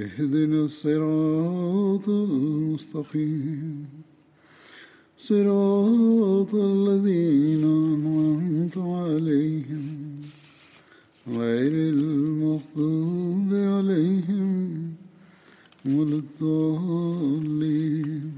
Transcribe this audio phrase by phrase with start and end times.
[0.00, 3.88] اهدنا الصراط المستقيم.
[5.18, 10.20] صراط الذين أنعمت عليهم.
[11.28, 14.94] غير المغضوب عليهم
[15.86, 18.32] ولا الضالين.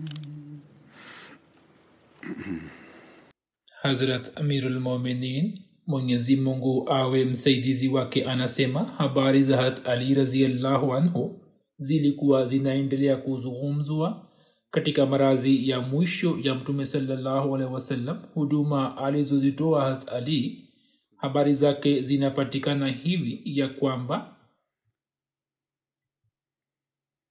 [3.83, 11.42] حضرت امير المؤمنين mwenyezi mungu awe msaidizi wake anasema habari za علي رزي الله عنه.
[11.83, 14.29] Zilikuwa zinaendelea kuzungumzwa
[14.71, 18.23] katika marazi ya mwisho ya mtume salallahu wasallam.
[18.35, 20.69] Huduma alizozitoa hat ali
[21.17, 24.37] habari zake zinapatikana hivi ya kwamba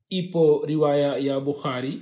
[0.09, 2.01] ipo riwaya ya bukhari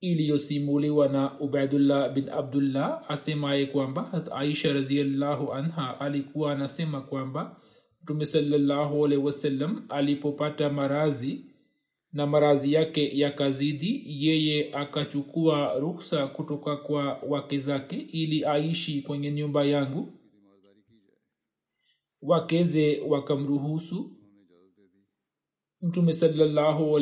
[0.00, 7.56] iliyosimuliwa na ubaidullah bin abdullah asemaye kwamba aisha raziallahu anha alikuwa anasema kwamba
[8.02, 11.51] mtume sallahualhi wasallam alipopata marazi
[12.12, 19.64] na marazi yake yakazidi yeye akachukua ruksa kutoka kwa wake zake ili aishi kwenye nyumba
[19.64, 20.12] yangu.
[22.22, 24.10] Wakeze wakamruhusu.
[25.82, 26.92] Mtume salallahu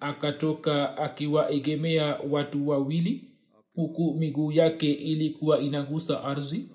[0.00, 3.30] akatoka akiwaegemea watu wawili
[3.74, 6.70] huku miguu yake ilikuwa inagusa ardhi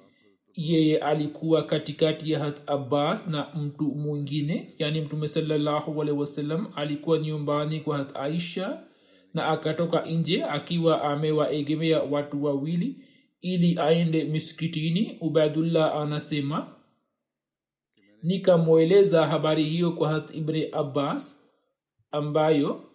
[0.56, 7.18] yeye alikuwa katikati ya hat abbas na mtu mwingine yani mtume salallahu alaihi wasallam alikuwa
[7.18, 8.84] nyumbani kwa hat aisha
[9.34, 12.96] na akatoka nje akiwa amewaegemea watu wawili
[13.42, 16.76] ili aende miskitini ubaidullah anasema
[18.24, 21.52] nikamweleza habari hiyo kwa hat ibni abbas
[22.12, 22.91] ambayo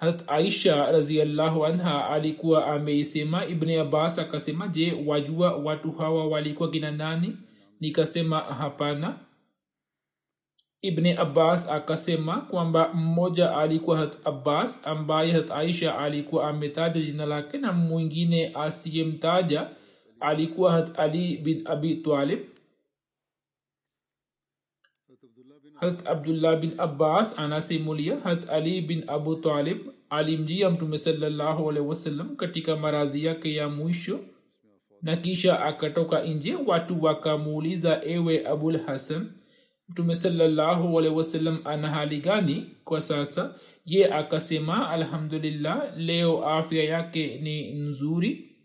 [0.00, 6.90] hat aisha raziallahu anha alikuwa ameisema ibni abbas akasema je wajua watu hawa walikuwa kina
[6.90, 7.36] nani?
[7.80, 9.18] Nikasema hapana.
[10.82, 17.58] Ibni abbas akasema kwamba mmoja alikuwa hat abbas ambaye hat aisha alikuwa ametaja jina lake
[17.58, 19.68] na mwingine asiyemtaja
[20.20, 22.38] alikuwa hat ali bin abi talib
[25.80, 29.78] harat abdullah bin abbas anasimulia harat ali bin abu talib
[30.10, 34.20] alimjia mtume salallahu alehi wasallam katika marazi yake ya mwisho
[35.02, 39.26] na kisha akatoka nje watu wakamuuliza ewe abul hasan
[39.88, 43.54] mtume salallahu alehi wasallam ana hali gani kwa sasa?
[43.84, 48.56] Ye akasema alhamdulillah leo afya yake ni nzuri.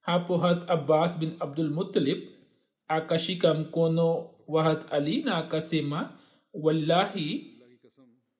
[0.00, 2.18] Hapo hat abbas bin abdulmutalib
[2.88, 6.10] akashika mkono wahat ali na akasema
[6.54, 7.50] wallahi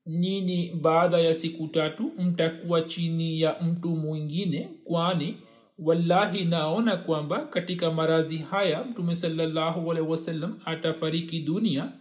[0.07, 5.37] nyini baada ya siku tatu mtakuwa chini ya mtu mwingine kwani
[5.79, 11.93] wallahi naona kwamba katika marazi haya mtume salallahu alaihi wasallam atafariki dunia.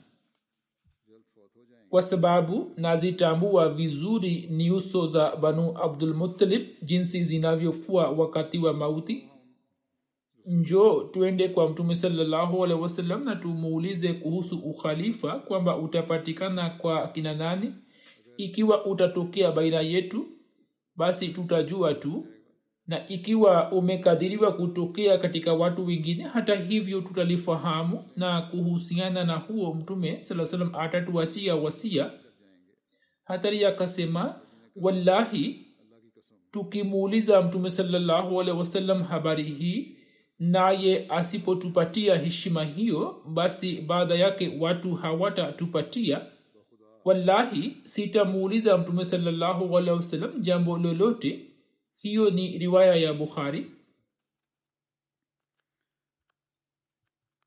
[1.90, 9.24] Kwa sababu nazitambua vizuri nyuso za banu abdulmutalib jinsi zinavyokuwa wakati wa mauti
[10.46, 11.96] njo twende kwa mtume
[12.82, 17.74] wasallam na tumuulize kuhusu ukhalifa kwamba utapatikana kwa kina nani.
[18.38, 20.26] Ikiwa utatokea baina yetu
[20.96, 22.26] basi tutajua tu.
[22.88, 28.04] Na ikiwa umekadhiriwa kutokea katika watu wengine hata hivyo tutalifahamu.
[28.16, 32.12] Na kuhusiana na huo mtume saa salam atatuachia wasia.
[33.24, 34.40] Hatari akasema
[34.76, 35.68] wallahi
[36.52, 39.98] tukimuuliza mtume salallahu alehi wasallam habari hii
[40.52, 46.22] naye asipotupatia heshima hiyo basi baada yake watu hawatatupatia.
[47.06, 49.06] Wallahi sitamuuliza mtume
[49.98, 51.40] wasallam jambo lolote.
[51.98, 53.72] Hiyo ni riwaya ya bukhari.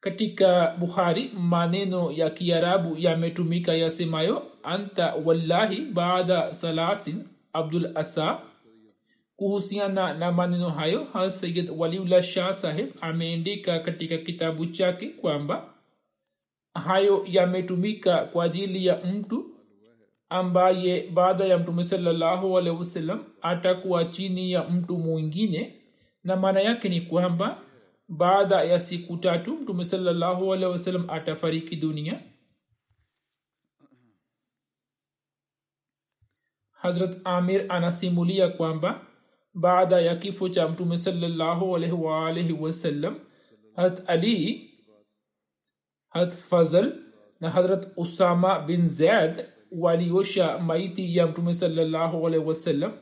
[0.00, 8.40] Katika bukhari maneno ya kiarabu yametumika yasemayo anta wallahi baada salasin abdul asa
[9.36, 15.74] kuhusiana na maneno hayo hasayid waliullah shah sahib ameandika katika kitabu chake kwamba
[16.74, 19.50] hayo yametumika kwa ajili ya mtu
[20.28, 25.82] ambaye baada ya mtume salallahu alehi wasallam atakuwa chini ya mtu mwingine
[26.24, 27.62] na maana yake ni kwamba
[28.08, 32.20] baada ya siku tatu mtume salallahu alehi wasallam atafariki dunia.
[36.72, 39.05] Hazrat amir anasimulia kwamba
[39.56, 40.98] baada ya kifo cha mtume
[42.02, 43.18] waalaihi wasallam
[43.76, 44.70] hat ali
[46.08, 46.92] hat fazl
[47.40, 52.92] na hadrat usama bin zaid waliosha maiti ya mtume salallahu alaihi wasallam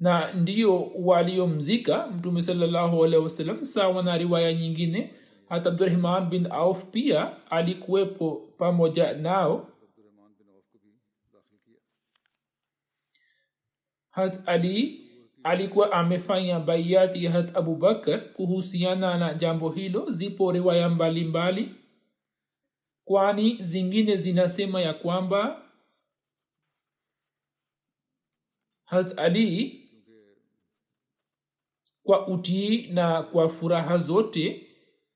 [0.00, 5.14] na ndio waliomzika mtume salallahu alaihi wasallam sawa na riwaya nyingine.
[5.48, 9.68] Hata abdurahman bin auf pia alikuwepo pamoja nao.
[14.10, 15.05] Hat ali
[15.46, 21.74] alikuwa amefanya baiati ya hat abubakar kuhusiana na jambo hilo zipo riwaya mbalimbali mbali.
[23.04, 25.62] kwani zingine zinasema ya kwamba
[28.84, 29.82] hat ali
[32.02, 34.66] kwa utii na kwa furaha zote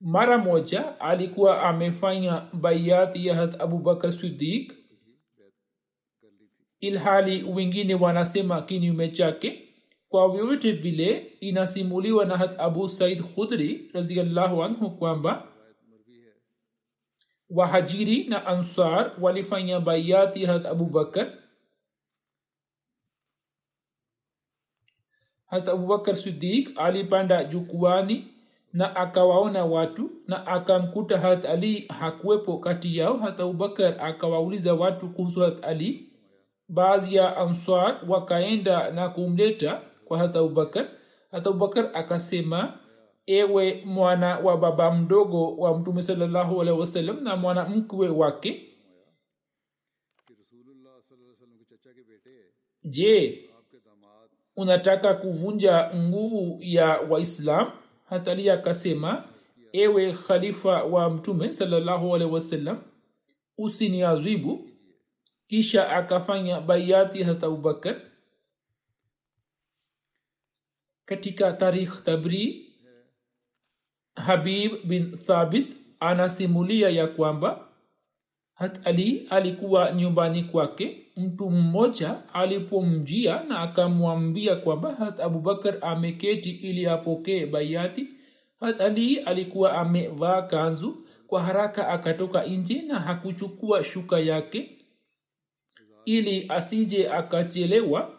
[0.01, 4.75] mara moja alikuwa amefanya baiati ya hat abubakar sidik
[6.81, 9.70] ilhali wengine wanasema kinyume chake
[10.11, 15.47] kwa vyovyote vile inasimuliwa na hat abu said khudri raziallahu anhu kwamba
[17.51, 21.33] wahajiri na ansar walifanya baiati hat abubakar
[25.47, 28.35] hat abubakar sidik alipanda jukuani
[28.73, 33.17] na akawaona watu na akamkuta hat ali hakuwepo kati yao.
[33.17, 36.13] Hat abubakar akawauliza watu kuhusu hat ali.
[36.69, 40.89] Baadhi ya ansar wakaenda na kumleta kwa hat abubakar
[41.31, 42.79] hat abubakar akasema
[43.27, 48.67] ewe mwana wa baba mdogo wa mtume salllahu alehi wasallam na mwana mkwe wake
[52.85, 53.51] je
[54.57, 57.71] unataka kuvunja nguvu ya waislam?
[58.05, 59.25] Hatali akasema
[59.73, 62.83] ewe khalifa wa mtume salllahu alehi wasallam
[63.59, 64.71] usiniadhibu.
[65.49, 68.10] Kisha akafanya baiati hata abubakar
[71.15, 72.73] katika tarikh tabri
[74.17, 77.69] habib bin thabit anasimulia ya kwamba
[78.55, 86.87] hat ali alikuwa nyumbani kwake mtu mmoja alipomjia na akamwambia kwamba hat abubakar ameketi ili
[86.87, 88.09] apokee baiati
[88.61, 94.79] hat ali alikuwa amevaa kanzu kwa haraka akatoka nje na hakuchukua shuka yake
[96.05, 98.19] ili asije akachelewa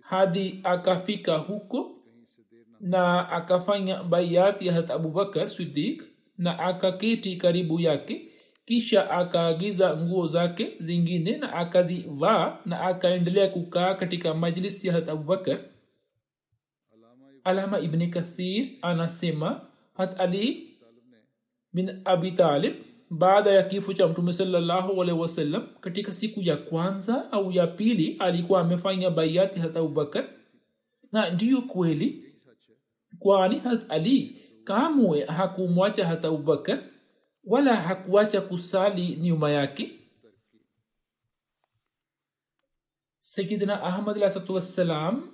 [0.00, 1.96] hadi akafika huko
[2.80, 6.02] na akafanya baiati ya hat abubakar sidik
[6.38, 8.28] na akaketi karibu yake
[8.66, 15.58] kisha akaagiza nguo zake zingine na akazivaa na akaendelea kukaa katika majlisi ya hat abubakar
[17.44, 19.60] alama ibni kathir anasema
[19.94, 20.70] hat ali
[21.72, 22.74] bin abi talib
[23.10, 28.60] baada ya kifo cha mtume salallahu wasallam katika siku ya kwanza au ya pili alikuwa
[28.60, 30.24] amefanya baiati hata abubakar
[31.12, 32.24] na ndiyo kweli
[33.20, 34.16] kwani hat ali
[34.64, 36.78] kamwe hakumwacha hata abubakar
[37.44, 39.92] wala hakuacha kusali nyuma yake?
[43.20, 45.30] Sayidina ahmad alahsatu wassalam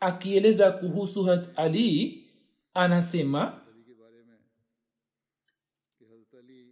[0.00, 2.24] akieleza kuhusu hat ali
[2.74, 3.60] anasema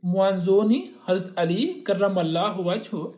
[0.02, 3.14] mwanzoni harat ali karamallahu wajhu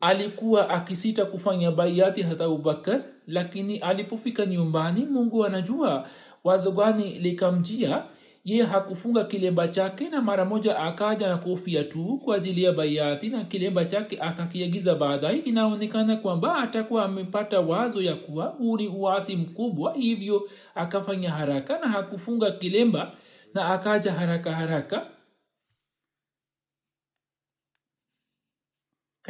[0.00, 6.08] alikuwa akisita kufanya baiati hata abubakar lakini alipofika nyumbani mungu anajua
[6.44, 8.02] wazo gani likamjia.
[8.44, 13.28] Ye hakufunga kilemba chake na mara moja akaja na kofia tu kwa ajili ya baiati
[13.28, 15.38] na kilemba chake akakiagiza baadaye.
[15.38, 22.50] Inaonekana kwamba atakuwa amepata wazo ya kuwa huu uasi mkubwa hivyo akafanya haraka na hakufunga
[22.50, 23.12] kilemba
[23.54, 25.06] na akaja haraka haraka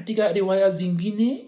[0.01, 1.45] katika riwaya zingine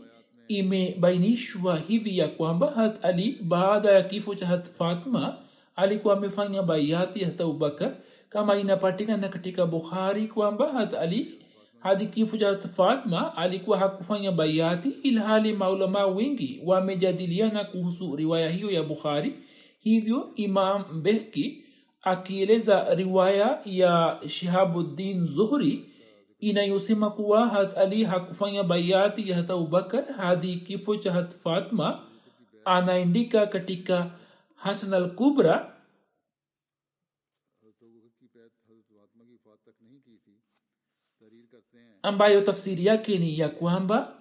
[0.49, 5.38] imebainishwa hivi ya kwamba hat ali baada ya kifo cha hat fatma
[5.76, 7.94] alikuwa amefanya baiati hata abubakar
[8.28, 11.38] kama inapatikana katika bukhari kwamba hat ali
[11.78, 18.71] hadi kifo cha hat fatma alikuwa hakufanya baiati ilhali maulama wengi wamejadiliana kuhusu riwaya hiyo
[18.71, 19.35] ya bukhari.
[19.80, 21.64] Hivyo imam behki
[22.02, 25.91] akieleza riwaya ya shihabuddin zuhri
[26.42, 32.06] inayosema kuwa hat ali hakufanya baiati ya hata abubakar hadi kifo cha hat fatma
[32.64, 34.11] anaandika katika
[34.54, 35.76] hasan al kubra
[42.02, 44.12] ambayo tafsiri yake ni ya kwamba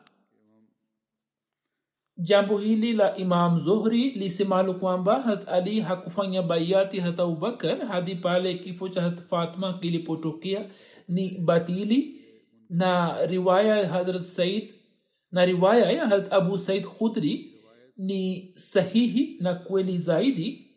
[2.18, 8.54] jambo hili la imam zohri lisemalo kwamba hat ali hakufanya baiati hata abubakar hadi pale
[8.54, 10.70] kifo cha hat fatma kilipotokea
[11.12, 12.00] ni batili
[12.70, 12.92] na
[13.26, 14.64] riwaya ya hadrat said
[15.32, 17.34] na riwaya ya hadrat abu said khudri
[17.98, 20.68] ni sahihi na kweli zaidi.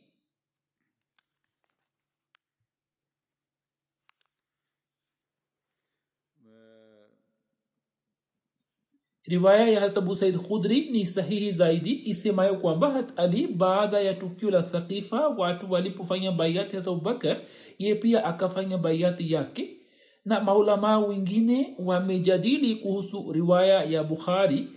[9.27, 14.15] Riwaya ya hat abu said khudri ni sahihi zaidi isemayo kwamba hat ali baada ya
[14.15, 17.41] tukio la thakifa watu walipofanya baiati hat abubakar
[17.79, 19.84] ye pia akafanya baiati yake
[20.25, 24.69] na maulamaa wengine wamejadili kuhusu riwaya ya bukhari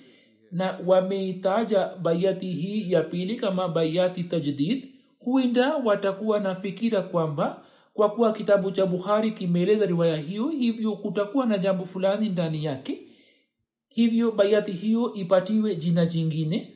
[0.51, 4.87] na wameitaja baiati hii ya pili kama baiati tajdid.
[5.19, 7.63] Huenda watakuwa na fikira kwamba
[7.93, 13.01] kwa kuwa kitabu cha bukhari kimeeleza riwaya hiyo hivyo kutakuwa na jambo fulani ndani yake.
[13.89, 16.73] Hivyo baiati hiyo ipatiwe jina jingine.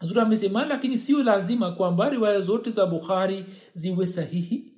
[0.00, 4.72] Zura amesema lakini sio lazima kwamba riwaya zote za bukhari ziwe sahihi.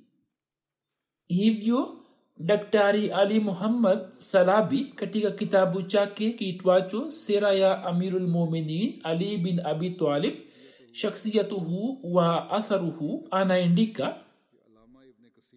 [1.27, 2.00] Hivyo
[2.45, 10.33] daktari ali muhammad salabi katika kitabu chake kiitwacho sera ya amirulmuminin ali bin abi talib
[10.91, 14.15] shaksiyatuhu wa atharuhu anaendika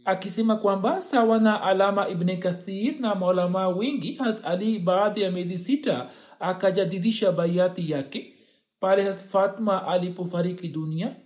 [0.04, 5.58] akisema kwamba sawa na alama ibne kathir na maulama wengi hat ali baadhi ya miezi
[5.58, 6.10] sita
[6.40, 8.34] akajadidisha baiati yake
[8.80, 11.16] pale fatma alipofariki dunia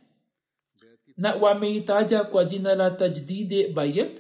[1.16, 4.10] na wameitaja kwa jina la tajdide bayat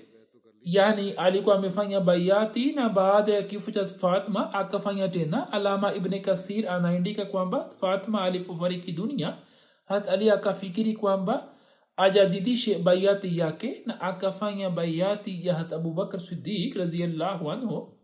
[0.70, 5.52] yani alikuwa amefanya baiati na baada ya kifo cha fatma akafanya tena.
[5.52, 9.36] Alama ibne kathir anaandika kwamba fatma alipofariki dunia
[9.84, 11.48] hat ali akafikiri kwamba
[11.96, 17.94] ajadidishe baiati yake na akafanya baiati ya hat abubakr sidik raziallahu anhu.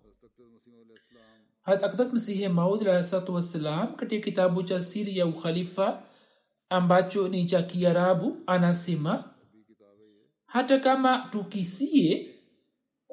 [1.62, 6.02] Hat akdat masihi maud alahsalatu wassalam katika kitabu cha siri ya ukhalifa
[6.68, 9.25] ambacho ni cha kiarabu anasema
[10.47, 12.33] hata kama tukisie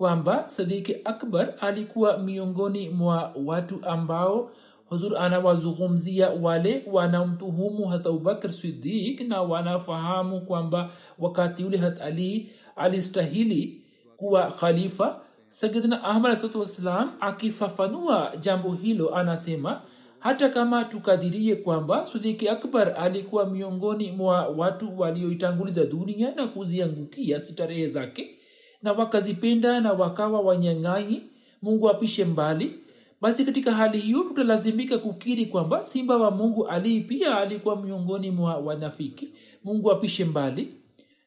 [0.05, 4.51] kwamba sadiki akbar alikuwa miongoni mwa watu ambao
[4.89, 10.89] huzur anawazungumzia wale wanamtuhumu hat abubakr sidik na wanafahamu kwamba
[11.19, 13.81] wakati ule hat ali alistahili
[14.17, 19.81] kuwa khalifa sayidna ahmad asatu wassalam akifafanua jambo hilo anasema
[20.19, 27.87] hata kama tukadirie kwamba sidiki akbar alikuwa miongoni mwa watu walioitanguliza dunia na kuziangukia starehe
[27.87, 28.37] zake
[28.83, 31.23] na wakazipenda na wakawa wanyang'anyi
[31.61, 32.75] mungu apishe mbali.
[33.21, 38.57] Basi katika hali hiyo tutalazimika kukiri kwamba simba wa mungu alii pia alikuwa miongoni mwa
[38.57, 39.33] wanafiki.
[39.63, 40.73] Mungu apishe mbali.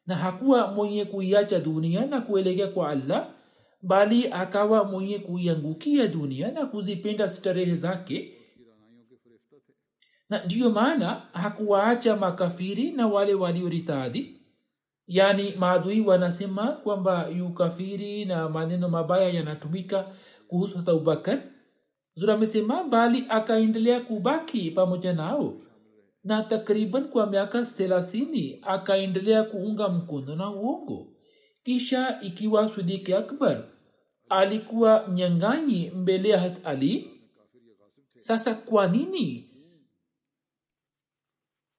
[0.06, 3.28] Na hakuwa mwenye kuiacha dunia na kuelekea kwa allah
[3.82, 8.30] bali akawa mwenye kuiangukia dunia na kuzipenda starehe zake.
[10.30, 14.40] Na ndiyo maana hakuwaacha makafiri na wale walioritadhi
[15.06, 20.06] yaani maadui wanasema kwamba yukafiri na maneno mabaya yanatumika
[20.48, 21.38] kuhusu hata abubakar.
[22.16, 25.54] Zura amesema bali akaendelea kubaki pamoja nao.
[26.24, 31.06] Na takriban kwa miaka thelathini akaendelea kuunga mkono na uongo.
[31.64, 33.64] Kisha ikiwa swidiki akbar
[34.28, 37.10] alikuwa mnyang'anyi mbele ya hat ali
[38.18, 39.50] sasa kwa nini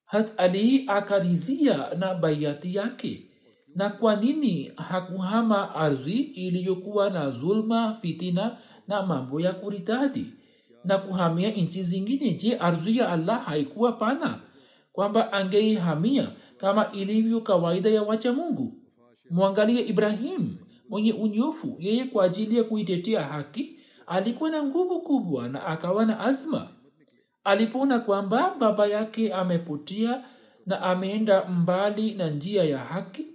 [0.05, 3.31] hat ali akarizia na baiati yake.
[3.75, 8.57] Na kwa nini hakuhama ardhi iliyokuwa na zulma fitina
[8.87, 10.25] na mambo ya kuritadi?
[10.83, 14.39] Na kuhamia nchi zingine je ardhi ya allah haikuwa pana?
[14.91, 18.73] Kwamba angeihamia kama ilivyo kawaida ya wacha mungu.
[19.29, 20.55] Mwangalie ibrahim
[20.89, 21.77] mwenye unyofu.
[21.79, 26.67] Yeye kwa ajili ya kuitetea haki alikuwa na nguvu kubwa na akawa na azma
[27.45, 30.25] alipoona kwamba baba yake amepotea
[30.65, 33.27] na ameenda mbali na njia ya haki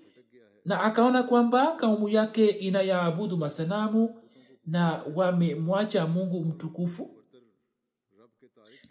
[0.64, 4.23] na akaona kwamba kaumu yake inayaabudu masanamu
[4.67, 7.11] na wamemwacha mungu mtukufu.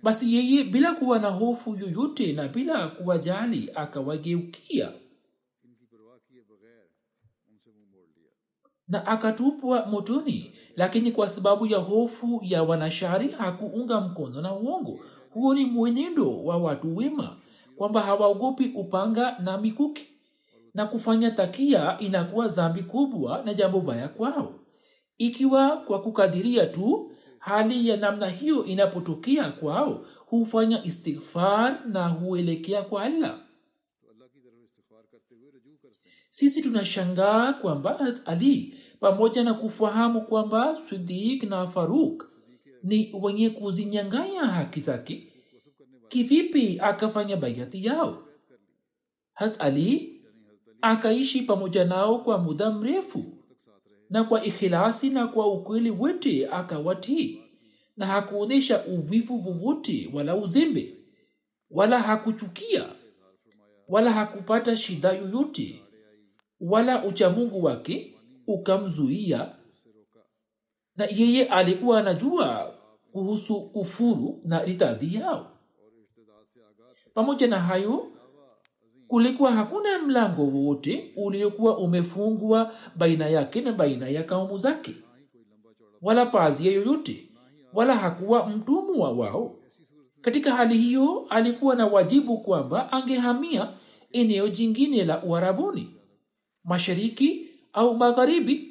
[0.04, 4.92] Basi yeye bila kuwa na hofu yoyote na bila kuwajali akawageukia
[8.90, 15.00] na akatupwa motoni lakini kwa sababu ya hofu ya wanashari hakuunga mkono na uongo.
[15.34, 17.36] Huo ni mwenendo wa watu wema
[17.76, 20.08] kwamba hawaogopi upanga na mikuki.
[20.74, 24.54] Na kufanya takia inakuwa zambi kubwa na jambo baya kwao.
[25.18, 33.04] Ikiwa kwa kukadiria tu hali ya namna hiyo inapotokea kwao hufanya istighfar na huelekea kwa
[33.04, 33.38] allah
[36.40, 42.30] sisi tunashangaa kwamba ali pamoja na kufahamu kwamba sidik na faruk
[42.84, 45.28] ni wenye kuzinyanganya haki zake
[46.08, 48.24] kivipi akafanya baiati yao?
[49.34, 50.22] Hat ali
[50.82, 53.26] akaishi pamoja nao kwa muda mrefu
[54.10, 57.42] na kwa ikhilasi na kwa ukweli wote akawatii
[57.98, 60.98] na hakuonyesha uvivu vovote wala uzembe
[61.72, 62.86] wala hakuchukia
[63.88, 65.82] wala hakupata shida yoyote
[66.62, 69.56] wala uchamungu wake ukamzuia.
[70.96, 72.74] Na yeye alikuwa anajua
[73.12, 75.52] kuhusu kufuru na ritadhi yao.
[77.14, 78.12] Pamoja na hayo
[79.08, 84.96] kulikuwa hakuna mlango wowote uliokuwa umefungwa baina yake na baina ya kaumu zake
[86.02, 87.30] wala pazia yoyote
[87.74, 89.56] wala hakuwa mtumwa wao.
[90.22, 93.74] Katika hali hiyo alikuwa na wajibu kwamba angehamia
[94.12, 95.96] eneo jingine la uharabuni
[96.64, 98.66] mashariki au magharibi.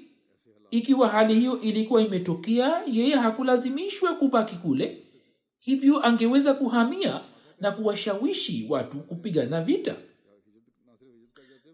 [0.71, 5.03] Ikiwa hali hiyo ilikuwa imetokea yeye hakulazimishwa kubaki kule.
[5.59, 7.21] Hivyo angeweza kuhamia
[7.61, 9.95] na kuwashawishi watu kupigana vita.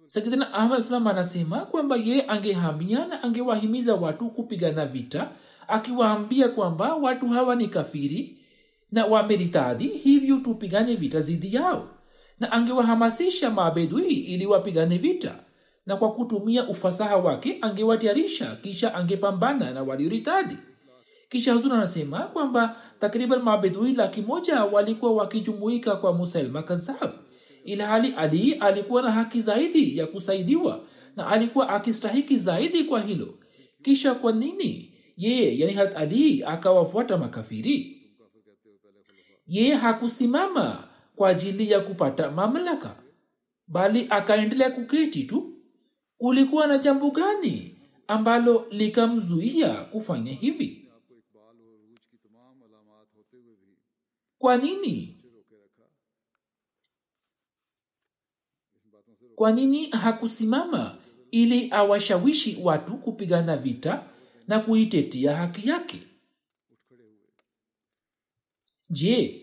[0.05, 5.31] Sayidina ahmad salam anasema kwamba yeye angehamia na angewahimiza watu kupigana vita
[5.69, 8.39] akiwaambia kwamba watu hawa ni kafiri
[8.93, 11.89] na wameritadhi hivyo tupigane vita zidi yao.
[12.41, 15.35] Na angewahamasisha mabedui ili wapigane vita
[15.87, 20.57] na kwa kutumia ufasaha wake angewatayarisha kisha angepambana na walioritadhi
[21.29, 27.11] kisha huzur anasema kwamba takriban mabedui laki moja walikuwa wakijumuika kwa musailma kazab
[27.65, 30.85] ilhali ali alikuwa na haki zaidi ya kusaidiwa
[31.17, 33.35] na alikuwa akistahiki zaidi kwa hilo.
[33.83, 38.03] Kisha kwa nini yeye yani hat ali akawafuata makafiri?
[39.47, 42.97] Yeye hakusimama kwa ajili ya kupata mamlaka
[43.69, 45.54] bali akaendelea kuketi tu
[46.19, 50.91] kulikuwa na jambo gani ambalo likamzuia kufanya hivi?
[54.39, 55.21] Kwa nini?
[59.35, 60.99] Kwa nini hakusimama
[61.31, 64.11] ili awashawishi watu kupigana vita
[64.49, 66.03] na kuitetea haki yake?
[68.91, 69.41] Je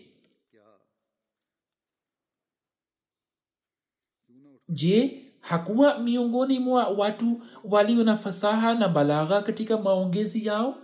[4.68, 10.74] je hakuwa miongoni mwa watu walio na fasaha na balagha katika maongezi yao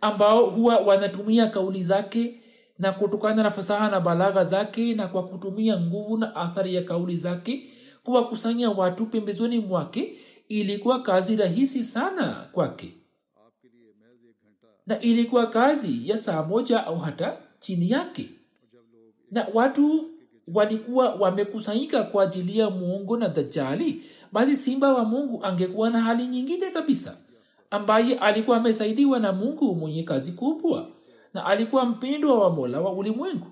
[0.00, 2.40] ambao huwa wanatumia kauli zake
[2.78, 7.16] na kutokana na fasaha na balagha zake na kwa kutumia nguvu na athari ya kauli
[7.16, 7.68] zake
[8.04, 10.16] kuwakusanya watu pembezoni mwake
[10.48, 12.94] ilikuwa kazi rahisi sana kwake.
[14.86, 18.30] Na ilikuwa kazi ya saa moja au hata chini yake.
[19.30, 20.04] Na watu
[20.54, 24.02] walikuwa wamekusanyika kwa ajili ya muungu na dajali
[24.32, 27.16] basi simba wa mungu angekuwa na hali nyingine kabisa
[27.70, 30.88] ambaye alikuwa amesaidiwa na mungu mwenye kazi kubwa
[31.34, 33.46] na alikuwa mpendwa wa mola wa ulimwengu.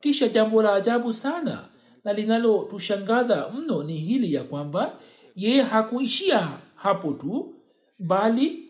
[0.00, 1.68] Kisha jambo la ajabu sana
[2.04, 4.98] na linalotushangaza mno ni hili ya kwamba
[5.36, 7.54] yeye hakuishia hapo tu
[7.98, 8.68] bali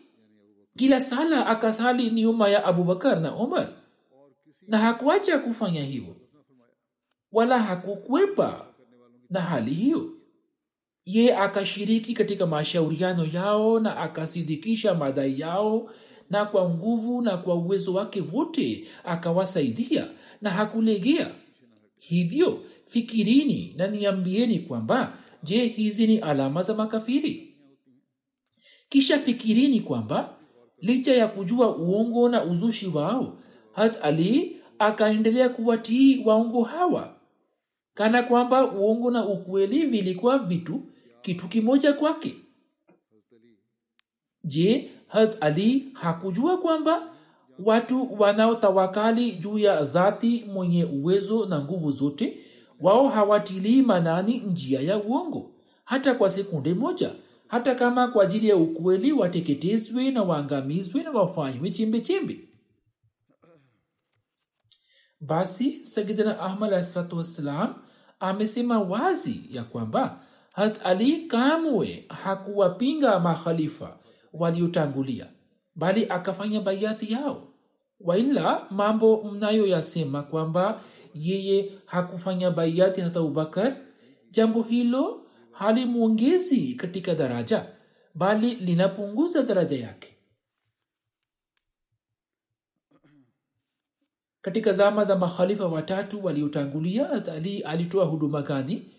[0.77, 3.67] kila sala akasali nyuma ya abubakar na omar
[4.67, 6.14] na hakuacha kufanya hivyo
[7.35, 8.67] wala hakukwepa
[9.29, 10.09] na hali hiyo.
[11.05, 15.89] Ye akashiriki katika mashauriano yao na akasidikisha madai yao
[16.29, 20.07] na kwa nguvu na kwa uwezo wake wote akawasaidia
[20.41, 21.31] na hakulegea.
[21.97, 27.55] Hivyo fikirini na niambieni kwamba je hizi ni alama za makafiri?
[28.89, 30.37] Kisha fikirini kwamba
[30.77, 33.37] licha ya kujua uongo na uzushi wao
[33.71, 37.15] hat ali akaendelea kuwatii waongo hawa
[37.95, 40.81] kana kwamba uongo na ukweli vilikuwa vitu
[41.21, 42.35] kitu kimoja kwake.
[44.43, 47.15] Je hat ali hakujua kwamba
[47.59, 52.37] watu wanaotawakali juu ya dhati mwenye uwezo na nguvu zote
[52.81, 55.51] wao hawatilii manani njia ya uongo?
[55.85, 57.11] Hata kwa sekunde moja
[57.47, 62.49] hata kama kwa ajili ya ukweli wateketezwe na waangamizwe na wafanywe chembe
[65.19, 67.75] basi sayidina ahmad alahsalatu wassalam
[68.19, 70.19] amesema wazi ya kwamba
[70.53, 73.97] hat ali kamwe hakuwapinga makhalifa
[74.33, 75.27] waliotangulia
[75.75, 77.47] bali akafanya baiati yao.
[77.99, 80.81] Waila mambo mnayoyasema kwamba
[81.13, 83.75] yeye hakufanya baiati hata abubakar
[84.31, 87.65] jambo hilo halimwongezi katika daraja
[88.15, 90.14] bali linapunguza daraja yake
[94.45, 98.91] katika zama za makhalifa watatu waliotangulia ali alitoa huduma gani?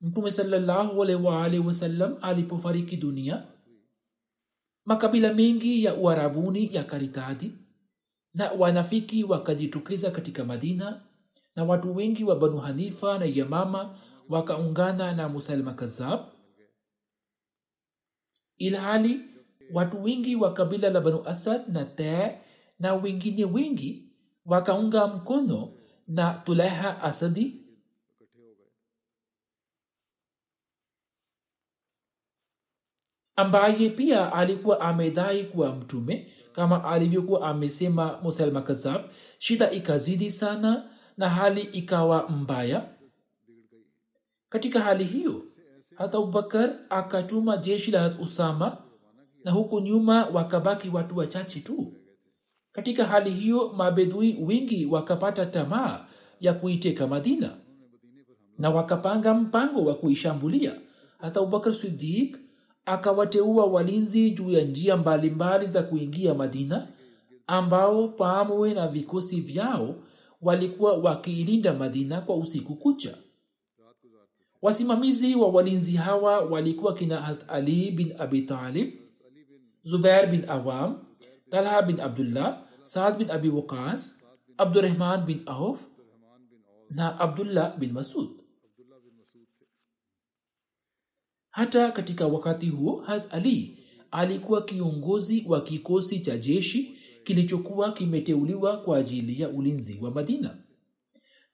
[0.00, 3.46] Mtume salllahualwalhi wasallam alipofariki dunia
[4.84, 7.52] makabila mengi ya uarabuni yakaritadi
[8.34, 11.02] na wanafiki wakajitukiza katika madina
[11.56, 16.20] na watu wengi wa banu hanifa na yamama wakaungana na musalma kazab
[18.56, 19.20] ilhali
[19.72, 22.38] watu wengi wa kabila la banu asad na te
[22.78, 24.11] na wengine wengi
[24.46, 25.72] wakaunga mkono
[26.08, 27.58] na tulaha asadi.
[33.36, 39.00] Ambaye pia alikuwa amedai kuwa mtume kama alivyokuwa amesema musalma kazab
[39.38, 42.88] shida ikazidi sana na hali ikawa mbaya.
[44.48, 45.44] Katika hali hiyo
[45.96, 48.82] hata abubakar akatuma jeshi la usama
[49.44, 51.94] na huku nyuma wakabaki watu wachache tu
[52.72, 56.04] katika hali hiyo mabedui wengi wakapata tamaa
[56.40, 57.56] ya kuiteka madina
[58.58, 60.74] na wakapanga mpango wa kuishambulia.
[61.18, 62.38] Hata abubakar sidik
[62.86, 66.88] akawateua walinzi juu ya njia mbalimbali za kuingia madina
[67.46, 69.94] ambao pamwe na vikosi vyao
[70.42, 73.14] walikuwa wakiilinda madina kwa usiku kucha.
[74.62, 78.48] Wasimamizi wa walinzi hawa walikuwa kina ali bin abi
[79.82, 80.98] zubair bin awam
[81.52, 84.24] talha bin abdullah saad bin abi waqas
[84.56, 85.84] abdurahman bin auf
[86.90, 88.40] na abdullah bin masud.
[91.50, 93.78] Hata katika wakati huo Had ali
[94.10, 100.58] alikuwa kiongozi wa kikosi cha jeshi kilichokuwa kimeteuliwa kwa ajili ya ulinzi wa madina.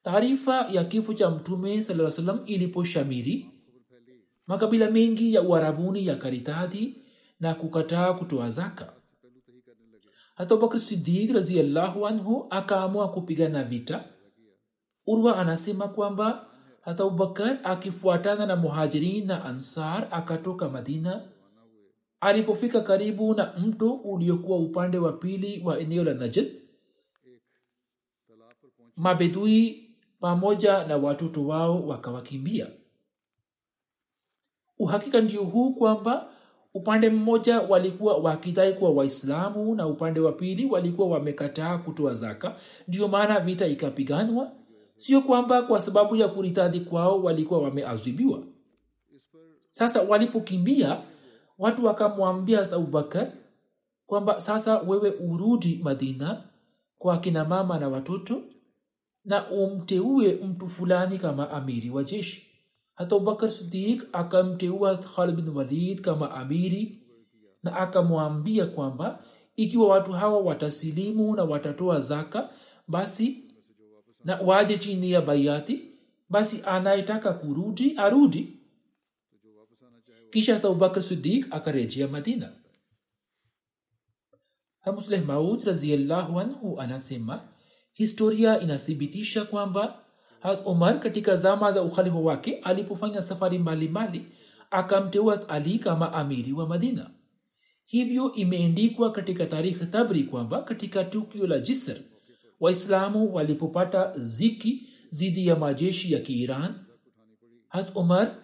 [0.02, 3.50] Taarifa ya kifo cha mtume saa salam iliposhamiri
[4.46, 6.96] makabila mengi ya uarabuni yakaritadi
[7.40, 8.97] na kukataa kutoa zaka
[10.38, 14.04] hata abubakr sidik raziallahu anhu akaamua kupigana vita.
[15.06, 16.46] Urwa anasema kwamba
[16.80, 21.28] hata abubakar akifuatana na muhajirin na ansar akatoka madina
[22.20, 26.52] alipofika karibu na mto uliokuwa upande wa pili wa eneo la najd
[28.96, 32.66] mabedui pamoja na watoto wao wakawakimbia.
[34.78, 36.32] Uhakika ndio huu kwamba
[36.74, 42.56] upande mmoja walikuwa wakidai kuwa waislamu na upande wa pili walikuwa wamekataa kutoa zaka.
[42.88, 44.52] Ndiyo maana vita ikapiganwa.
[44.96, 48.42] Sio kwamba kwa sababu ya kuritadhi kwao walikuwa wameazibiwa
[49.70, 51.00] sasa walipokimbia
[51.58, 53.32] watu wakamwambia abubakar
[54.06, 56.42] kwamba sasa wewe urudi madina
[56.98, 58.42] kwa kina mama na watoto
[59.24, 62.47] na umteue mtu fulani kama amiri wa jeshi
[62.98, 66.98] hata sidik akamteua khalid bin walid kama amiri
[67.62, 69.24] na akamwambia kwamba
[69.56, 72.50] ikiwa watu hawa watasilimu na watatoa zaka
[72.88, 73.44] basi
[74.24, 75.84] na waje chini ya baiati
[76.30, 78.54] basi anayetaka kurudi arudi.
[80.30, 82.52] Kisha hata sidik akarejea madina.
[84.78, 87.48] Hamusleh maud raziallahu anhu anasema
[87.92, 90.04] historia inathibitisha kwamba
[90.64, 94.26] umar katika zama za ukhalifa wake alipofanya safari mbalimbali
[94.70, 97.10] akamteua ali kama amiri wa madina.
[97.84, 101.96] Hivyo imeendikwa katika tarikhi tabri kwamba katika tukio la jisr
[102.60, 106.74] waislamu walipopata ziki dhidi ya majeshi ya kiiran
[107.68, 108.34] hat umar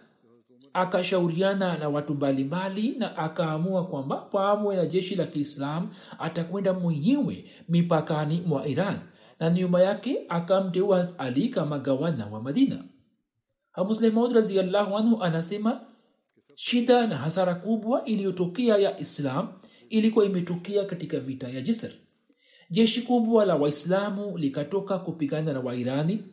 [0.73, 8.43] akashauriana na watu mbalimbali na akaamua kwamba pamwe na jeshi la kiislam atakwenda mwenyewe mipakani
[8.47, 8.99] mwa iran
[9.40, 12.85] na nyuma yake akamteua ali kama gawana wa madina.
[13.73, 15.81] Hamuslemod raziallahu anhu anasema
[16.55, 19.49] shida na hasara kubwa iliyotokea ya islam
[19.88, 21.90] ilikuwa imetokea katika vita ya jisr.
[22.70, 26.25] Jeshi kubwa la waislamu likatoka kupigana na wairani.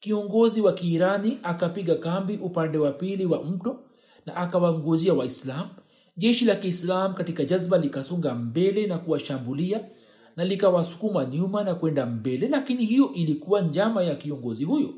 [0.00, 3.80] Kiongozi wa kiirani akapiga kambi upande wa pili wa mto
[4.26, 5.68] na akawanguzia waislam.
[6.16, 9.80] Jeshi la kiislam katika jazba likasunga mbele na kuwashambulia
[10.38, 14.94] na likawasukuma nyuma na kwenda mbele lakini hiyo ilikuwa njama ya kiongozi huyo.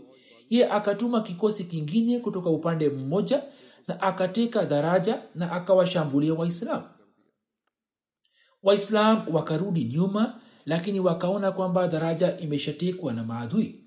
[0.50, 3.42] Ye akatuma kikosi kingine kutoka upande mmoja
[3.88, 6.82] na akateka daraja na akawashambulia waislam
[8.62, 13.84] waislam wakarudi nyuma lakini wakaona kwamba daraja imeshatekwa na maadui.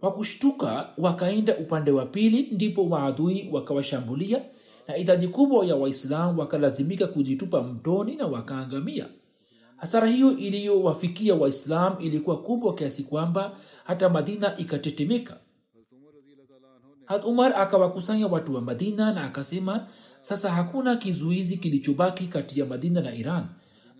[0.00, 4.42] Kwa kushtuka wakaenda upande wa pili ndipo maadui wakawashambulia
[4.88, 9.08] na idadi kubwa ya waislam wakalazimika kujitupa mtoni na wakaangamia
[9.76, 15.36] hasara hiyo iliyowafikia waislam ilikuwa kubwa kiasi kwamba hata madina ikatetemeka.
[17.04, 19.86] Hat umar akawakusanya watu wa madina na akasema
[20.20, 23.44] sasa hakuna kizuizi kilichobaki kati ya madina na iran.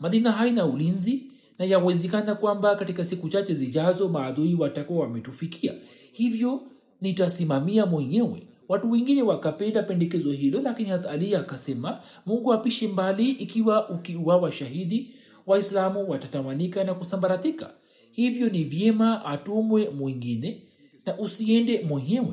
[0.01, 1.23] Madina haina ulinzi
[1.59, 5.75] na yawezekana kwamba katika siku chache zijazo maadui watakuwa wametufikia.
[6.13, 6.61] Hivyo
[7.01, 8.47] nitasimamia mwenyewe.
[8.69, 15.15] Watu wengine wakapenda pendekezo hilo lakini hat ali akasema mungu apishe mbali ikiwa ukiuawa shahidi
[15.47, 17.75] waislamu watatamanika na kusambaratika.
[18.11, 20.63] Hivyo ni vyema atumwe mwingine
[21.07, 22.33] na usiende mwenyewe.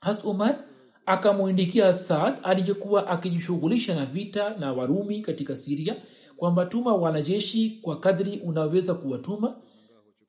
[0.00, 0.64] Hat umar
[1.06, 5.96] akamwindikia saad aliyekuwa akijishughulisha na vita na warumi katika siria
[6.36, 9.56] kwamba tuma wanajeshi kwa kadri unaweza kuwatuma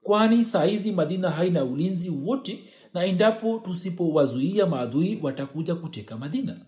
[0.02, 6.66] kwani saizi madina haina ulinzi wote na endapo tusipowazuia maadui watakuja kuteka madina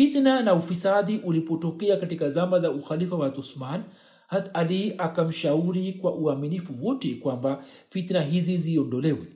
[0.00, 3.82] fitna na ufisadi ulipotokea katika zama za ukhalifa wa usman
[4.26, 9.26] hat ali akamshauri kwa uaminifu wote kwamba fitna hizi ziondolewe.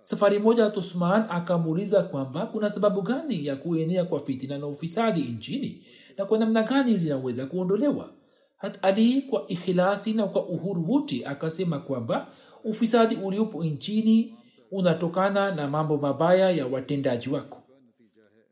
[0.00, 5.82] Safari moja usman akamuuliza kwamba kuna sababu gani ya kuenea kwa fitina na ufisadi nchini
[6.16, 8.10] na kwa namna gani zinaweza kuondolewa?
[8.56, 12.28] Hat ali kwa ikhilasi na kwa uhuru wote akasema kwamba
[12.64, 14.34] ufisadi uliopo nchini
[14.70, 17.62] unatokana na mambo mabaya ya watendaji wako.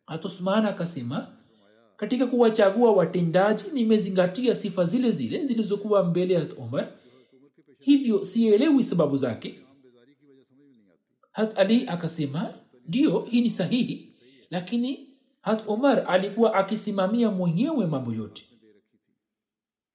[0.06, 1.35] Hatusman akasema
[1.96, 6.92] katika kuwachagua watendaji nimezingatia sifa zile zile zilizokuwa mbele ya umar
[7.78, 9.58] hivyo sielewi sababu zake.
[11.32, 12.54] Hat ali akasema
[12.88, 14.12] ndiyo hii ni sahihi.
[14.50, 15.08] Lakini
[15.42, 18.46] hat umar alikuwa akisimamia mwenyewe mambo yote.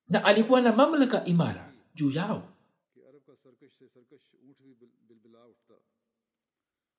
[0.10, 2.44] Na alikuwa na mamlaka imara juu yao.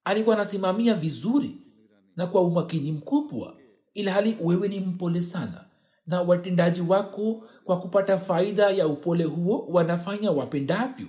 [0.04, 1.56] Alikuwa anasimamia vizuri
[2.16, 3.56] na kwa umakini mkubwa
[3.94, 5.64] ilhali wewe ni mpole sana.
[6.06, 11.06] Na watendaji wako kwa kupata faida ya upole huo wanafanya wapendavyo.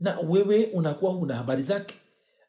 [0.00, 1.94] Na wewe unakuwa huna habari zake.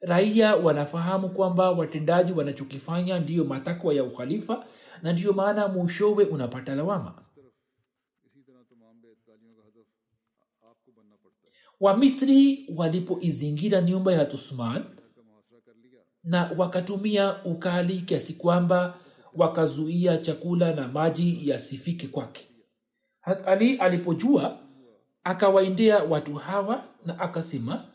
[0.01, 4.65] Raia wanafahamu kwamba watendaji wanachokifanya ndiyo matakwa ya ukhalifa
[5.01, 7.13] na ndiyo maana mwishowe unapata lawama.
[11.79, 14.84] Wamisri walipoizingira nyumba ya tusman
[16.23, 18.97] na wakatumia ukali kiasi kwamba
[19.33, 22.47] wakazuia chakula na maji yasifike kwake.
[23.45, 24.59] Ali alipojua
[25.23, 27.85] akawaendea watu hawa na akasema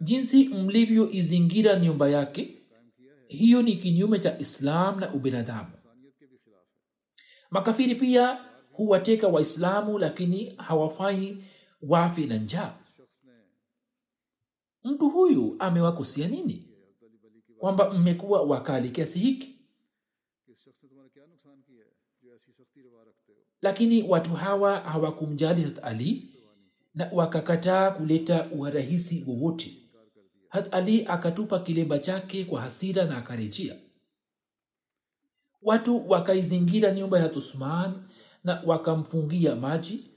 [0.00, 2.62] jinsi mlivyoizingira nyumba yake
[3.28, 5.70] hiyo ni kinyume cha islam na ubinadamu.
[7.50, 11.44] Makafiri pia huwateka waislamu lakini hawafanyi
[11.82, 12.74] wafi na njaa.
[14.84, 16.68] Mtu huyu amewakosia nini?
[17.58, 19.57] Kwamba mmekuwa wakali kiasi hiki
[23.62, 26.34] lakini watu hawa hawakumjali hat ali
[26.94, 29.72] na wakakataa kuleta uharahisi wowote.
[30.48, 33.74] Hat ali akatupa kilemba chake kwa hasira na akarejea.
[35.62, 37.94] Watu wakaizingira nyumba ya usman
[38.44, 40.10] na wakamfungia maji.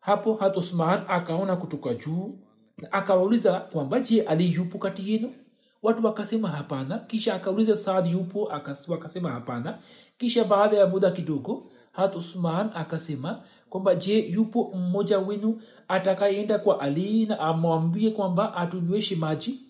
[0.00, 2.38] Hapo hat usman akaona kutoka juu
[2.78, 5.34] na akawauliza kwamba je ali yupo kati yenu?
[5.82, 6.98] Watu wakasema hapana.
[6.98, 8.52] Kisha akauliza saad yupo?
[8.88, 9.78] Wakasema hapana.
[10.18, 16.80] Kisha baada ya muda kidogo hat usman akasema kwamba je yupo mmoja wenu atakayeenda kwa
[16.80, 19.60] ali na amwambie kwamba atunyweshe maji?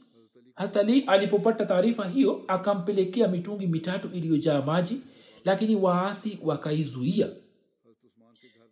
[0.54, 5.00] Hastali alipopata taarifa hiyo akampelekea mitungi mitatu iliyojaa maji
[5.44, 7.28] lakini waasi wakaizuia.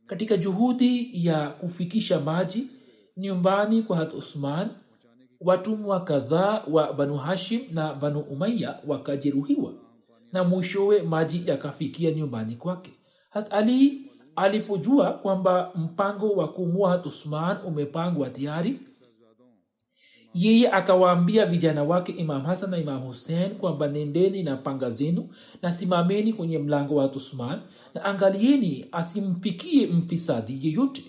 [0.07, 2.67] Katika juhudi ya kufikisha maji
[3.17, 4.69] nyumbani kwa hat usman
[5.40, 9.73] watumwa kadhaa wa banu hashim na banu umaya wakajeruhiwa
[10.33, 12.90] na mwishowe maji yakafikia nyumbani kwake
[13.35, 18.81] hat ali alipojua kwamba mpango wa kumua hat usman umepangwa tayari
[20.35, 25.29] yeye akawaambia vijana wake imam hasan na imam husein kwamba nendeni na panga zenu
[25.62, 27.61] na simameni kwenye mlango wa usman
[27.94, 31.05] na angalieni asimfikie mfisadi yeyote.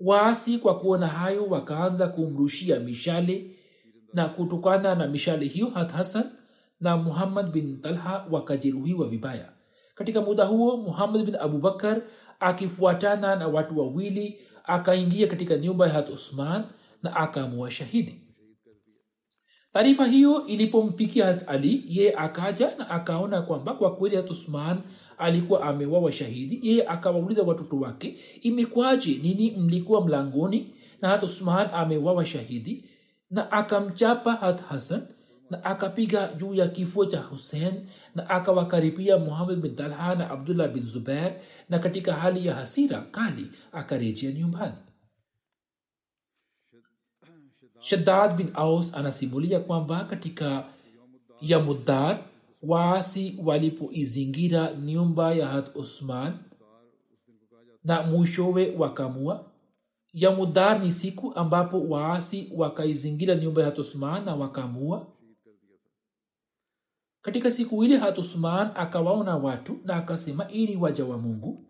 [0.00, 3.50] Waasi kwa kuona hayo wakaanza kumrushia mishale
[4.12, 6.24] na kutokana na mishale hiyo hat hasan
[6.80, 9.52] na muhammad bin talha wakajeruhiwa vibaya
[10.02, 12.02] katika muda huo muhammad bin abubakar
[12.40, 16.64] akifuatana na watu wawili akaingia katika nyumba ya hat usman
[17.02, 18.14] na akamua shahidi.
[19.72, 24.78] Taarifa hiyo ilipomfikia hat ali yeye akaja na akaona kwamba kwa kweli hat usman
[25.18, 26.60] alikuwa amewawa shahidi.
[26.62, 30.74] Yeye akawauliza watoto wake imekwaje nini mlikuwa mlangoni?
[31.00, 32.84] Na hat usman amewawa shahidi
[33.30, 35.02] na akamchapa hat hasan
[35.52, 40.82] na akapiga juu ya kifo cha husein na akawakaribia muhammad bin talha na abdullah bin
[40.86, 41.32] zubair
[41.68, 44.74] na katika hali ya hasira kali akarejea nyumbani.
[47.80, 50.64] Shaddad bin aus anasimulia kwamba katika
[51.40, 52.24] yamuddar
[52.62, 56.32] waasi walipoizingira nyumba ya had usman
[57.84, 59.44] na mwishowe wakamua.
[60.12, 65.11] Yamuddar ni siku ambapo waasi wakaizingira nyumba ya had usman na wakamua
[67.22, 71.68] katika siku ile hat usman akawaona watu na akasema ili waja wa mungu.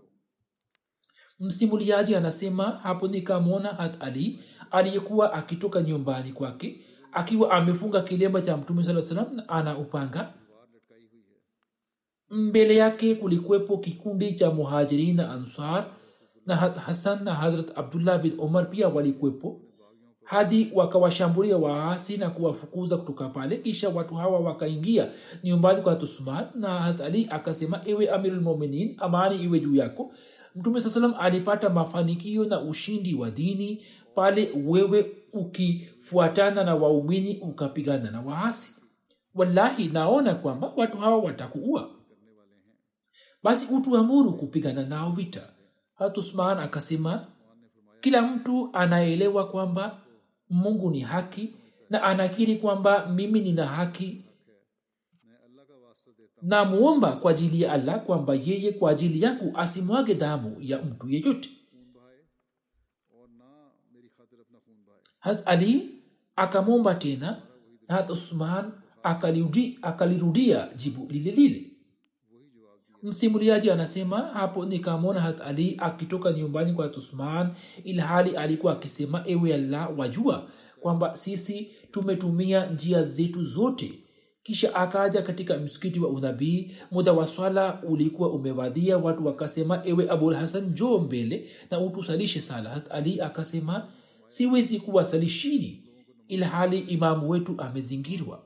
[1.40, 8.84] Msimuliaji anasema hapo nikamwona hat ali aliyekuwa akitoka nyumbani kwake akiwa amefunga kilemba cha mtume
[8.84, 10.34] saa salam na ana upanga.
[12.30, 15.86] Mbele yake kulikuwepo kikundi cha muhajirin na ansar
[16.46, 19.60] na hasan na harat abdullah bin umar pia walikuwepo
[20.24, 23.56] hadi wakawashambulia waasi na kuwafukuza kutoka pale.
[23.56, 25.08] Kisha watu hawa wakaingia
[25.44, 30.12] nyumbani kwa tusman na hatali akasema ewe amirulmuminin amani iwe juu yako.
[30.56, 33.82] Mtume saa salam alipata mafanikio na ushindi wa dini
[34.14, 38.74] pale wewe ukifuatana na waumini ukapigana na waasi.
[39.34, 41.90] Wallahi naona kwamba watu hawa watakuua.
[43.42, 45.42] Basi utuamuru kupigana nao vita.
[45.94, 47.26] Hatusman akasema
[48.00, 49.98] kila mtu anaelewa kwamba
[50.52, 51.54] mungu ni haki
[51.90, 54.24] na anakiri kwamba mimi nina haki.
[56.42, 61.50] Namuomba kwa ajili ya allah kwamba yeye kwa ajili yangu asimwage damu ya mtu yeyote.
[65.20, 66.02] Hat ali
[66.36, 67.42] akamwomba tena
[67.88, 71.71] na hat usman akalirudi, akalirudia jibu lile lile
[73.02, 77.50] msimuliaji anasema hapo nikamwona hat ali akitoka nyumbani kwa tusman
[77.84, 80.48] ilhali alikuwa akisema ewe allah wajua
[80.80, 83.92] kwamba sisi tumetumia njia zetu zote.
[84.42, 90.34] Kisha akaja katika msikiti wa unabii muda wa swala ulikuwa umewadhia watu wakasema ewe abul
[90.34, 92.70] hasan njoo mbele na utusalishe sala.
[92.70, 93.88] Hat ali akasema
[94.26, 95.84] siwezi kuwasalishini
[96.28, 98.44] ilhali imamu wetu amezingirwa.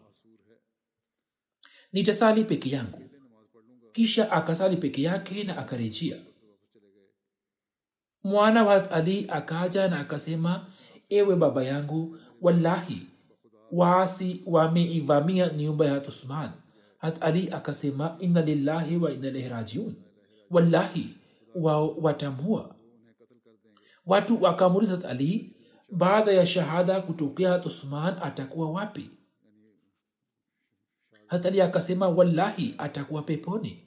[1.93, 3.06] Nitasali peke yangu
[3.97, 6.17] kisha akasali peke yake na akarejea.
[8.25, 10.67] Mwana wa ali akaja na akasema
[11.09, 13.03] ewe baba yangu wallahi
[13.73, 16.51] waasi wameivamia nyumba ya usman.
[16.99, 19.95] Hat ali akasema inna lillahi wa inna ilaihi rajiun.
[20.51, 21.17] Wallahi
[21.55, 22.77] wao watamua.
[24.07, 25.57] Watu wakamuliza hat ali
[25.93, 29.11] baada ya shahada kutokea hat usman atakuwa wapi?
[31.27, 33.86] Hat ali akasema wallahi atakuwa peponi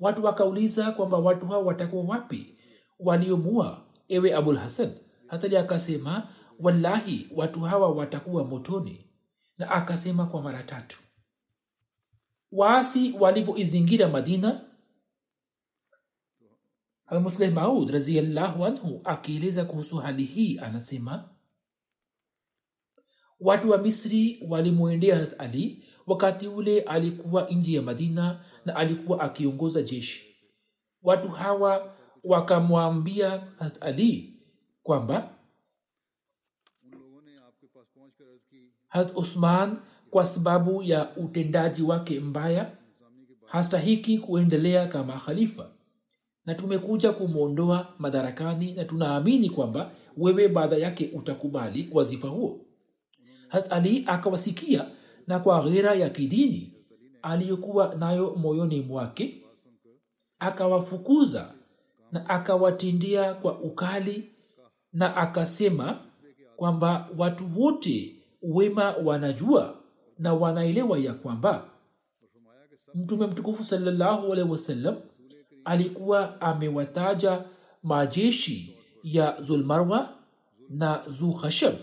[0.00, 2.56] watu wakauliza kwamba watu hao watakuwa wapi?
[2.98, 4.92] Waliomua ewe abul hasan.
[5.26, 6.28] Hatali akasema
[6.60, 9.06] wallahi watu hawa watakuwa motoni.
[9.58, 10.98] Na akasema kwa mara tatu
[12.52, 14.60] waasi walipoizingira madina
[17.06, 21.28] almusleh maud raziallahu anhu akieleza kuhusu hali hii anasema
[23.40, 30.36] watu wa misri walimwendea ali wakati ule alikuwa nji ya madina na alikuwa akiongoza jeshi.
[31.02, 33.42] Watu hawa wakamwambia
[33.80, 34.34] ali
[34.82, 35.30] kwamba
[38.88, 39.76] hat usman
[40.10, 42.76] kwa sababu ya utendaji wake mbaya
[43.46, 45.70] hastahiki kuendelea kama khalifa.
[46.46, 52.60] Na tumekuja kumwondoa madarakani na tunaamini kwamba wewe baadha yake utakubali wazifa huo
[53.70, 54.86] ali akawasikia
[55.26, 56.74] na kwa ghera ya kidini
[57.22, 59.42] aliyokuwa nayo moyoni mwake
[60.38, 61.54] akawafukuza
[62.12, 64.30] na akawatindia kwa ukali
[64.92, 65.98] na akasema
[66.56, 69.76] kwamba watu wote wema wanajua
[70.18, 71.64] na wanaelewa ya kwamba
[72.94, 74.96] mtume mtukufu salallahu alaihi wasallam
[75.64, 77.44] alikuwa amewataja
[77.82, 80.14] majeshi ya zulmarwa
[80.68, 81.74] na zukhashab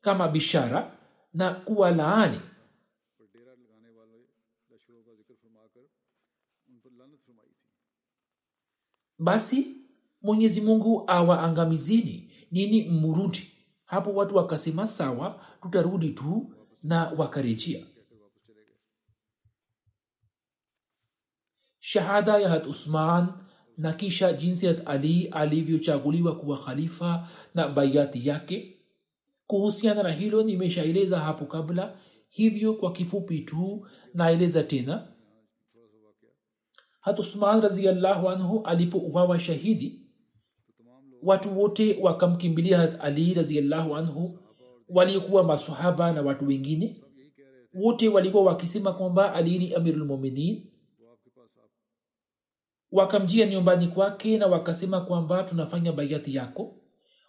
[0.00, 0.92] kama bishara
[1.34, 2.40] na kuwa laani.
[9.18, 9.76] Basi
[10.22, 13.52] mwenyezi mungu awaangamizini nini mrudi.
[13.84, 17.86] Hapo watu wakasema sawa tutarudi tu na wakarejea.
[21.80, 23.32] Shahada ya hat usman
[23.76, 28.71] na kisha jinsi hat ali alivyochaguliwa kuwa khalifa na baiati yake
[29.52, 31.98] kuhusiana na hilo nimeshaeleza hapo kabla.
[32.28, 35.08] Hivyo kwa kifupi tu naeleza tena.
[37.00, 40.06] Hat usman raziallahu anhu alipouawa shahidi
[41.22, 44.38] watu wote wakamkimbilia hat ali raziallahu anhu
[44.88, 47.02] waliokuwa masahaba na watu wengine.
[47.74, 50.72] Wote walikuwa wakisema kwamba ali ni amirulmuminin
[52.92, 56.76] wakamjia nyumbani kwake na wakasema kwamba tunafanya baiati yako.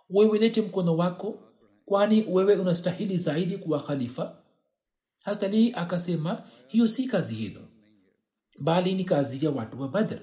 [0.09, 1.52] Wewe lete mkono wako
[1.93, 4.35] kwani wewe unastahili zaidi kuwa khalifa?
[5.23, 7.59] Hastali akasema hiyo si kazi yenu
[8.59, 10.19] bali ni kazi ya watu wa badr.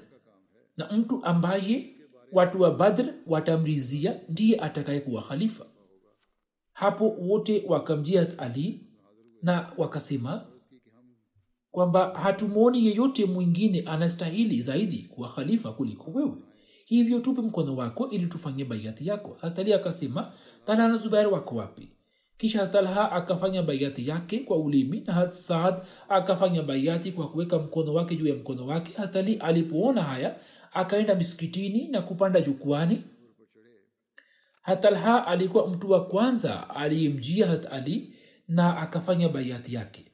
[0.76, 1.96] Na mtu ambaye
[2.32, 5.66] watu wa badr watamrizia ndiye atakaye kuwa khalifa.
[6.72, 8.86] Hapo wote wakamjia ali
[9.42, 10.46] na wakasema
[11.70, 16.36] kwamba hatumwoni yeyote mwingine anastahili zaidi kuwa khalifa kuliko wewe
[16.90, 19.36] hivyo tupe mkono wako ili tufanye baiati yako.
[19.40, 20.32] Hastali akasema
[20.66, 21.88] talha na zubair wako wapi?
[22.38, 25.74] Kisha talha akafanya baiati yake kwa ulimi na saad
[26.08, 28.92] akafanya baiati kwa kuweka mkono wake juu ya mkono wake.
[28.96, 30.36] Hastali alipoona haya
[30.72, 33.02] akaenda misikitini na kupanda jukwani
[34.62, 38.14] hatalha alikuwa mtu wa kwanza aliyemjia hat ali
[38.48, 40.04] na akafanya baiati yake.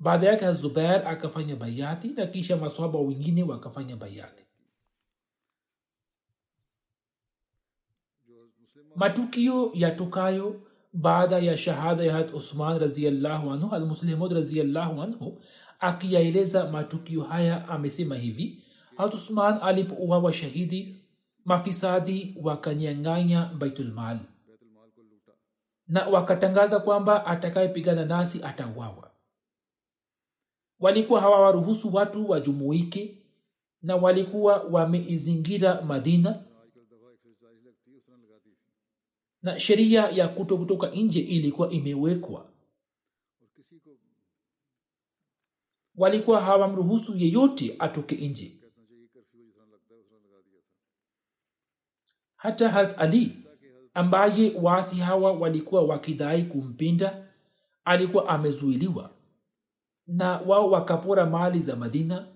[0.00, 4.44] Baada yake hazubair akafanya baiati na kisha maswaba wengine wakafanya baiati
[8.96, 10.60] matukio yatokayo
[10.92, 15.38] baada ya shahada ya hat usman raziallahu anhu almuslimud raziallahu anhu
[15.80, 18.62] akiyaeleza matukio haya amesema hivi
[18.96, 20.96] hat usman alipouawa shahidi
[21.44, 24.18] mafisadi wakanyanganya baitulmal
[25.88, 29.10] na wakatangaza kwamba atakayepigana nasi atauawa.
[30.80, 33.18] Walikuwa hawawaruhusu watu wajumuike
[33.82, 36.44] na walikuwa wameizingira madina
[39.42, 42.48] na sheria ya kuto kutoka nje ilikuwa imewekwa.
[45.96, 48.58] Walikuwa hawamruhusu yeyote atoke nje.
[52.36, 53.38] Hata has ali
[53.94, 57.26] ambaye waasi hawa walikuwa wakidai kumpinda
[57.84, 59.10] alikuwa amezuiliwa.
[60.06, 62.28] Na wao wakapora mali za madina.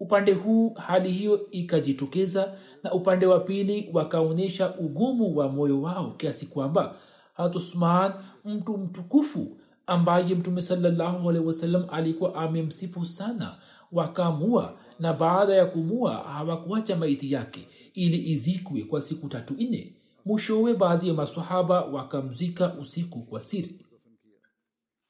[0.00, 6.46] Upande huu hali hiyo ikajitokeza na upande wa pili wakaonyesha ugumu wa moyo wao kiasi
[6.46, 6.96] kwamba
[7.34, 8.12] hatusman
[8.44, 9.56] mtu mtukufu
[9.86, 13.56] ambaye mtume salallahu alehi alikuwa amemsifu sana
[13.92, 19.92] wakamua na baada ya kumua hawakuacha maiti yake ili izikwe kwa siku tatu nne.
[20.24, 23.80] Mwishowe baadhi ya masahaba wakamzika usiku kwa siri.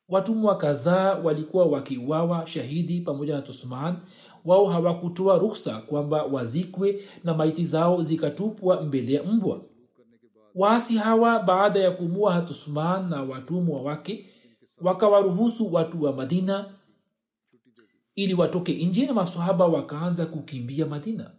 [0.09, 3.97] Watumwa kadhaa walikuwa wakiuawa shahidi pamoja na tusman
[4.47, 9.61] wao hawakutoa ruhsa kwamba wazikwe na maiti zao zikatupwa mbele ya mbwa.
[10.55, 14.27] Waasi hawa baada ya kumua hatusman na watumwa wake
[14.81, 16.67] wakawaruhusu watu wa madina
[18.15, 21.31] ili watoke nje na masahaba wakaanza kukimbia madina.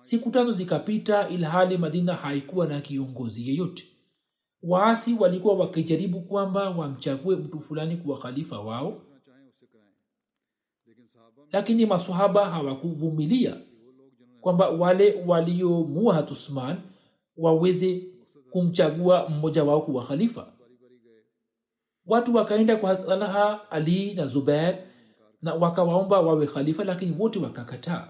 [0.00, 3.84] Siku tano zikapita ilhali madina haikuwa na kiongozi yeyote.
[4.62, 9.02] Waasi walikuwa wakijaribu kwamba wamchague mtu fulani kuwa khalifa wao
[11.52, 13.56] lakini masahaba hawakuvumilia
[14.40, 16.76] kwamba wale waliomua hatusman
[17.36, 18.02] waweze
[18.50, 20.46] kumchagua mmoja wao kuwa khalifa.
[22.06, 24.78] Watu wakaenda kwa talha ali na zubair
[25.42, 28.08] na wakawaomba wawe khalifa lakini wote wakakataa.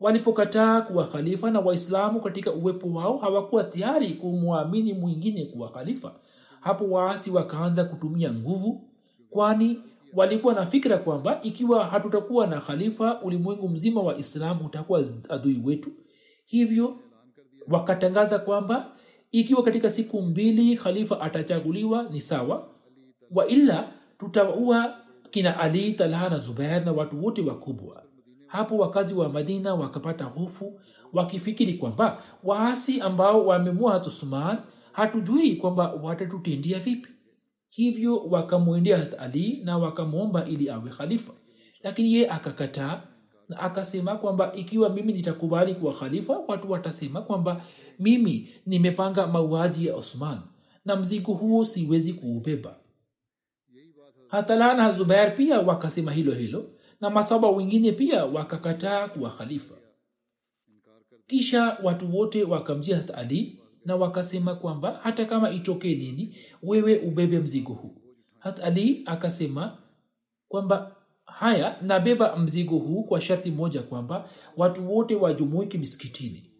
[0.00, 6.14] Walipokataa kuwa khalifa na waislamu katika uwepo wao hawakuwa tayari kumwamini mwingine kuwa khalifa.
[6.60, 8.88] Hapo waasi wakaanza kutumia nguvu
[9.30, 9.78] kwani
[10.12, 15.90] walikuwa na fikira kwamba ikiwa hatutakuwa na khalifa ulimwengu mzima wa islamu utakuwa adui wetu.
[16.46, 16.96] Hivyo
[17.68, 18.92] wakatangaza kwamba
[19.32, 22.68] ikiwa katika siku mbili khalifa atachaguliwa ni sawa.
[23.30, 24.96] Waila tutaua
[25.30, 28.02] kina ali talha na zubair na watu wote wakubwa.
[28.46, 30.80] Hapo wakazi wa madina wakapata hofu
[31.12, 34.58] wakifikiri kwamba waasi ambao wamemua hatusuman
[34.92, 37.08] hatujui kwamba watatutendia vipi
[37.76, 41.32] hivyo wakamwendea hat ali na wakamwomba ili awe khalifa.
[41.82, 43.02] Lakini ye akakataa
[43.48, 47.64] na akasema kwamba ikiwa mimi nitakubali kuwa khalifa watu watasema kwamba
[47.98, 50.38] mimi nimepanga mauaji ya osman
[50.84, 52.76] na mzigo huo siwezi kuubeba.
[54.28, 56.70] Hatala zubair pia wakasema hilo hilo
[57.00, 59.74] na masaba wengine pia wakakataa kuwa khalifa.
[61.26, 67.38] Kisha watu wote wakamjia hat ali na wakasema kwamba hata kama itokee nini wewe ubebe
[67.38, 67.94] mzigo huu.
[68.38, 69.78] Hat ali akasema
[70.48, 76.50] kwamba haya nabeba mzigo huu kwa sharti moja kwamba watu wote wajumuiki misikitini.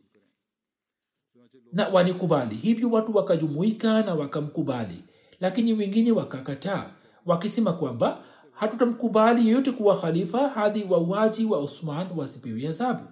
[1.73, 5.03] Na wanikubali hivyo watu wakajumuika na wakamkubali.
[5.41, 6.91] Lakini wengine wakakataa
[7.27, 13.05] wakisema kwamba hatutamkubali yeyote kuwa khalifa hadi wauaji wa uthman wasipewe adhabu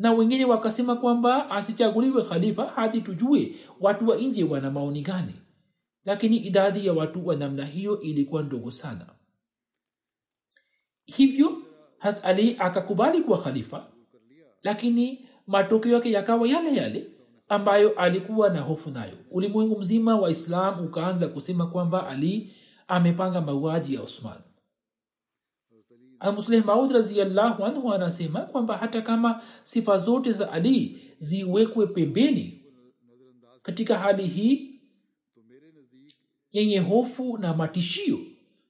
[0.00, 5.34] na wengine wakasema kwamba asichaguliwe khalifa hadi tujue watu wa nje wana maoni gani.
[6.04, 9.06] Lakini idadi ya watu wa namna hiyo ilikuwa ndogo sana.
[11.04, 11.62] Hivyo
[11.98, 13.86] hat ali akakubali kuwa khalifa
[14.62, 17.06] lakini matokeo yake yakawa yale yale
[17.48, 19.14] ambayo alikuwa na hofu nayo.
[19.30, 22.52] Ulimwengu mzima wa islam ukaanza kusema kwamba ali
[22.88, 24.38] amepanga mauaji ya usman
[26.36, 32.62] musleh maud raziallahu anhu anasema kwamba hata kama sifa zote za ali ziwekwe pembeni
[33.62, 34.80] katika hali hii
[36.52, 38.18] yenye hofu na matishio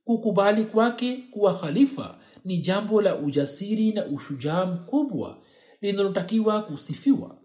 [0.04, 5.38] kukubali kwake kuwa khalifa ni jambo la ujasiri na ushujaa mkubwa
[5.80, 7.36] linalotakiwa kusifiwa.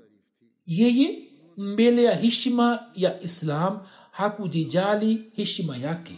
[0.68, 1.28] Yeye
[1.58, 3.80] mbele ya heshima ya islam
[4.12, 6.14] hakujijali heshima yake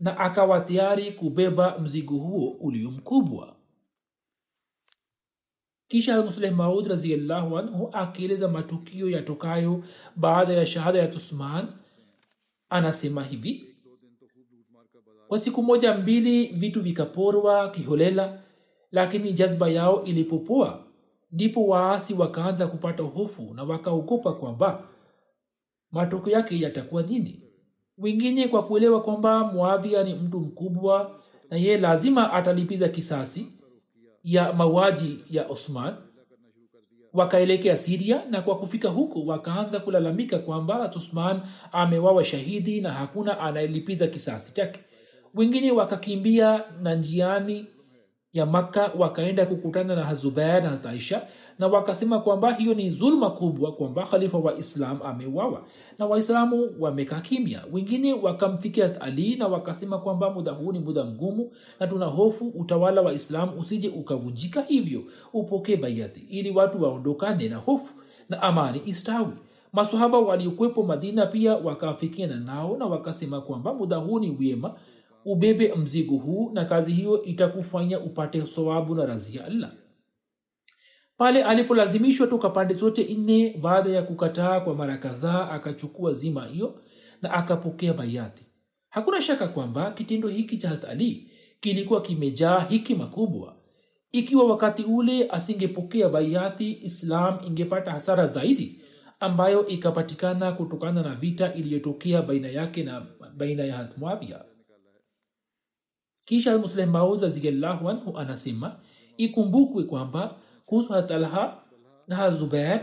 [0.00, 3.56] na akawa tayari kubeba mzigo huo ulio mkubwa.
[5.88, 9.82] Kisha musleh maud raziallahu anhu akieleza matukio yatokayo
[10.16, 11.68] baada ya shahada ya tusman
[12.68, 13.66] anasema hivi
[15.28, 18.42] kwa siku moja mbili vitu vikaporwa kiholela
[18.90, 20.84] lakini jazba yao ilipopoa
[21.32, 24.88] ndipo waasi wakaanza kupata hofu na wakaogopa kwamba
[25.90, 27.42] matokeo yake yatakuwa nini
[28.00, 31.20] wengine kwa kuelewa kwamba muavia ni mtu mkubwa
[31.50, 33.46] na yeye lazima atalipiza kisasi
[34.24, 35.94] ya mauaji ya osman.
[37.12, 41.40] Wakaelekea siria na kwa kufika huko wakaanza kulalamika kwamba usman
[41.72, 44.80] amewawa shahidi na hakuna anayelipiza kisasi chake.
[45.34, 47.66] Wengine wakakimbia na njiani
[48.32, 51.26] ya makka wakaenda kukutana na hazubair na aisha
[51.60, 55.62] na wakasema kwamba hiyo ni zulma kubwa kwamba khalifa wa islam ameuawa.
[55.98, 57.64] Na waislamu wamekaa kimya.
[57.72, 61.50] Wengine wakamfikia ali na wakasema kwamba muda huu ni muda mgumu
[61.80, 65.02] na tuna hofu utawala wa islam usije ukavunjika hivyo.
[65.32, 67.94] Upokee baiati ili watu waondokane na hofu
[68.28, 69.32] na amani istawi.
[69.72, 74.74] Masahaba waliokuwepo madina pia wakaafikiana nao na wakasema kwamba muda huu ni wema.
[75.24, 79.70] Ubebe mzigo huu na kazi hiyo itakufanya upate sawabu na razia allah
[81.20, 86.80] pale alipolazimishwa toka pande zote nne baada ya kukataa kwa mara kadhaa akachukua zima hiyo
[87.22, 88.46] na akapokea baiati
[88.88, 93.56] hakuna shaka kwamba kitendo hiki cha hazrat ali kilikuwa kimejaa hikima kubwa.
[94.12, 98.80] Ikiwa wakati ule asingepokea baiati islam ingepata hasara zaidi
[99.20, 103.06] ambayo ikapatikana kutokana na vita iliyotokea baina yake na
[103.36, 104.44] baina ya muavia
[106.24, 107.24] kisha musleh maud
[107.64, 108.80] anhu anasema
[109.16, 110.36] ikumbukwe kwamba
[110.70, 111.58] kuhusu hatalha
[112.06, 112.80] na zubair.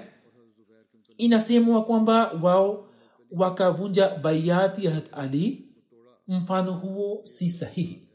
[1.18, 2.88] Inasemwa kwamba wao
[3.32, 5.66] wakavunja baiati ya hat ali.
[6.28, 8.08] Mfano huo si sahihi.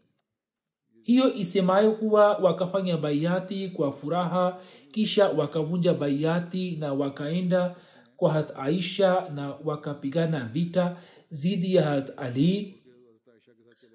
[1.03, 4.61] Hiyo isemayo kuwa wakafanya baiati kwa furaha
[4.91, 7.77] kisha wakavunja baiati na wakaenda
[8.16, 10.97] kwa hat aisha na wakapigana vita
[11.31, 12.83] zidi ya hat ali.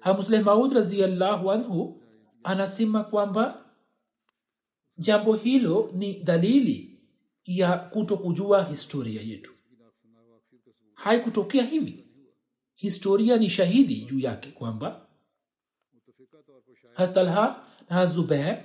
[0.00, 2.02] Hamusleh maud raziallahu anhu
[2.42, 3.67] anasema kwamba
[4.98, 6.98] jambo hilo ni dalili
[7.44, 9.52] ya kuto kujua historia yetu.
[10.94, 12.04] Haikutokea hivi.
[12.74, 15.06] Historia ni shahidi juu yake kwamba
[16.94, 18.62] hatalha na zubair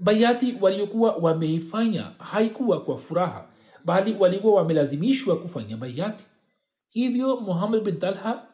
[0.00, 3.48] bayati waliokuwa wameifanya haikuwa kwa furaha
[3.84, 6.24] bali walikuwa wamelazimishwa kufanya bayati.
[6.88, 8.46] Hivyo muhammad bin talha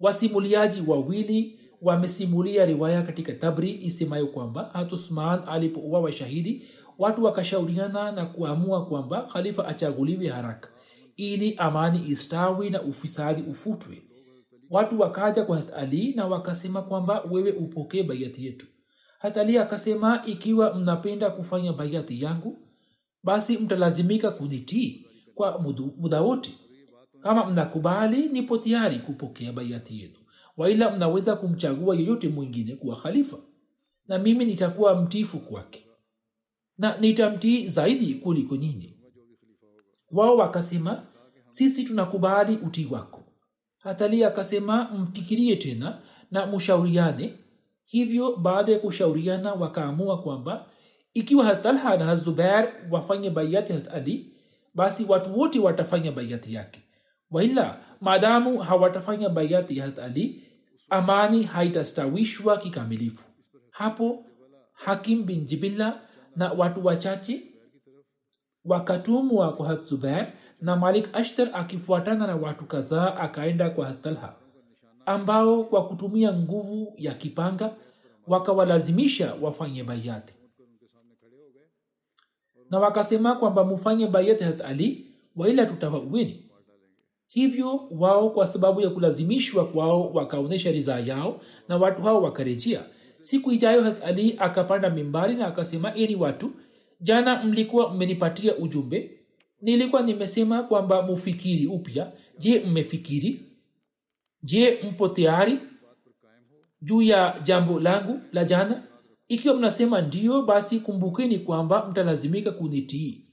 [0.00, 6.64] wasimuliaji wawili wamesimulia riwaya katika tabri isemayo kwamba hatusman alipouwa washahidi
[6.98, 10.68] watu wakashauriana na kuamua kwamba khalifa achaguliwe haraka
[11.16, 14.02] ili amani istawi na ufisadi ufutwe.
[14.70, 18.66] Watu wakaja kwa ali na wakasema kwamba wewe upokee baiati yetu.
[19.18, 22.58] Hatali akasema ikiwa mnapenda kufanya baiati yangu
[23.24, 25.58] basi mtalazimika kunitii kwa
[25.98, 26.50] muda wote.
[27.22, 30.14] Kama mnakubali nipo tayari kupokea baiati yenu
[30.56, 33.36] waila mnaweza kumchagua yeyote mwingine kuwa khalifa.
[34.08, 35.86] Na mimi nitakuwa mtifu kwake.
[36.78, 38.96] Na nitamtii zaidi kuliko nyinyi.
[40.10, 41.02] Wao wakasema
[41.48, 43.22] sisi tunakubali utii wako.
[43.78, 45.98] Hatali akasema mfikirie tena
[46.30, 47.34] na mushauriane
[47.84, 50.66] hivyo baada ya kushauriana wakaamua kwamba
[51.14, 54.10] ikiwa hatalha na hazubair wafanye baiati hat
[54.74, 56.80] basi watu wote watafanya baiati yake.
[57.30, 60.44] Waila maadamu hawatafanya baiati ya ali
[60.90, 63.24] amani haitastawishwa kikamilifu.
[63.70, 64.24] Hapo
[64.72, 66.00] hakim bin jibilla
[66.36, 67.42] na watu wachache
[68.64, 74.34] wakatumwa kwa hat zubair na malik ashtar akifuatana na watu kadhaa akaenda kwa hatalha
[75.06, 77.74] ambao kwa kutumia nguvu ya kipanga
[78.26, 80.34] wakawalazimisha wafanye baiati
[82.70, 86.51] na wakasema kwamba mufanye baiati hat ali waila tutawaueni
[87.32, 92.84] hivyo wao kwa sababu ya kulazimishwa kwao wakaonyesha ridhaa yao na watu hao wakarejea
[93.20, 96.50] siku ijayo hat ali akapanda mimbari na akasema eni watu
[97.00, 99.10] jana mlikuwa mmenipatia ujumbe.
[99.60, 102.12] Nilikuwa nimesema kwamba mufikiri upya.
[102.38, 103.42] Je mmefikiri?
[104.42, 105.58] Je mpo tayari
[106.82, 108.82] juu ya jambo langu la jana?
[109.28, 113.24] Ikiwa mnasema ndio basi kumbukeni kwamba mtalazimika kunitii.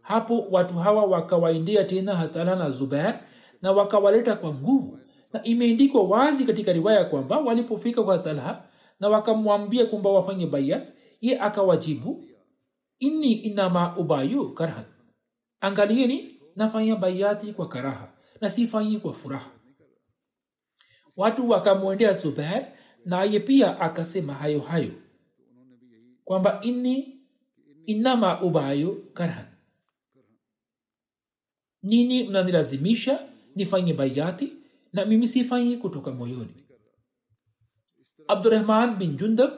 [0.00, 3.20] Hapo watu hawa wakawaendea tena hatala na zubair
[3.62, 4.98] na wakawaleta kwa nguvu.
[5.32, 8.62] Na imeandikwa wazi katika riwaya kwamba walipofika kwa talha
[9.00, 10.88] na wakamwambia kwamba wafanye bayat
[11.20, 12.24] ye akawajibu
[12.98, 14.84] inni inama ubayu karha
[15.60, 19.50] angalieni nafanya bayati kwa karaha na sifanyi kwa furaha.
[21.16, 22.66] Watu wakamwendea zubair
[23.04, 24.92] naye pia akasema hayo hayo
[26.24, 27.20] kwamba inni
[27.86, 29.46] inama ubayo karhan.
[31.82, 34.52] Nini mnanilazimisha nifanye baiati
[34.92, 36.64] na mimi sifanyi kutoka moyoni.
[38.28, 39.50] Abdurahman bin jundab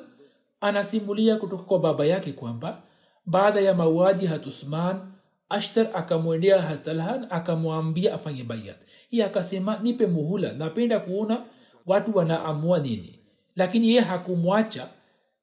[0.61, 2.83] anasimulia kutoka kwa baba yake kwamba
[3.27, 5.13] baada ya mauaji hatusman
[5.49, 8.77] ashtar akamwendea hatalhan akamwambia afanye baiat
[9.11, 11.45] iye akasema nipe muhula napenda kuona
[11.87, 13.19] watu wanaamua nini.
[13.57, 14.89] Lakini ye hakumwacha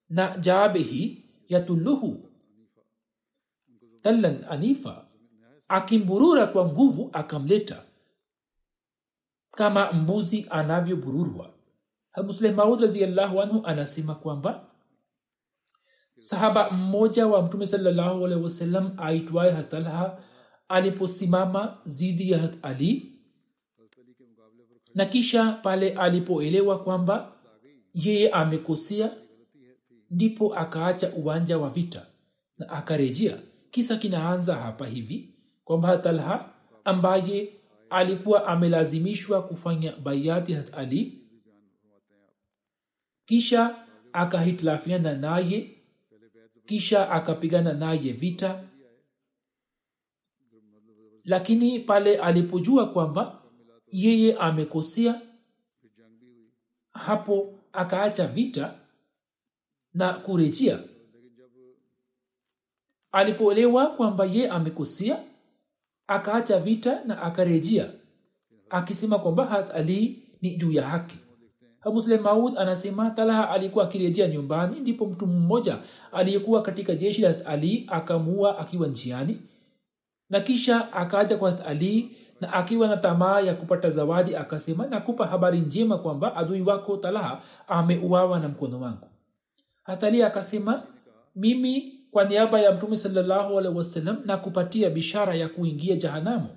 [0.10, 2.30] na jaabe hii yatuluhu
[4.02, 5.06] talan anifa
[5.68, 7.84] akimburura kwa nguvu akamleta
[9.56, 11.50] kama mbuzi anavyobururwa.
[12.24, 14.66] Musleh maud raziallahu anhu anasema kwamba
[16.18, 20.18] sahaba mmoja wa mtume salallahu alaihi wasallam aitwaye hatalha
[20.70, 23.12] aliposimama zidi ya hat ali
[24.96, 27.32] na kisha pale alipoelewa kwamba
[27.94, 29.12] yeye amekosea
[30.12, 32.06] ndipo akaacha uwanja wa vita
[32.58, 33.38] na akarejea.
[33.72, 35.34] Kisa kinaanza hapa hivi
[35.64, 36.50] kwamba talha
[36.84, 37.54] ambaye
[37.96, 41.22] alikuwa amelazimishwa kufanya baiati hat ali.
[43.26, 45.78] Kisha akahitilafiana naye
[46.66, 48.64] kisha akapigana naye vita.
[51.24, 53.42] Lakini pale alipojua kwamba
[53.92, 55.22] yeye amekosea
[56.92, 58.80] hapo akaacha vita
[59.94, 60.80] na kurejea.
[63.12, 65.24] Alipoelewa kwamba ye amekosea
[66.08, 67.90] akaacha vita na akarejea
[68.70, 71.16] akisema kwamba hat ali ni juu ya haki.
[71.86, 75.78] Muslim maud anasema talha alikuwa akirejea nyumbani ndipo mtu mmoja
[76.12, 79.42] aliyekuwa katika jeshi la ali akamuua akiwa njiani
[80.30, 85.60] na kisha akaja kwa ali na akiwa na tamaa ya kupata zawadi akasema nakupa habari
[85.60, 89.08] njema kwamba adui wako talha ameuawa na mkono wangu.
[89.84, 90.84] Hatali akasema
[91.36, 96.48] mimi kwa niaba ya mtume salllahu alehi wasallam na kupatia bishara ya kuingia jahanamu.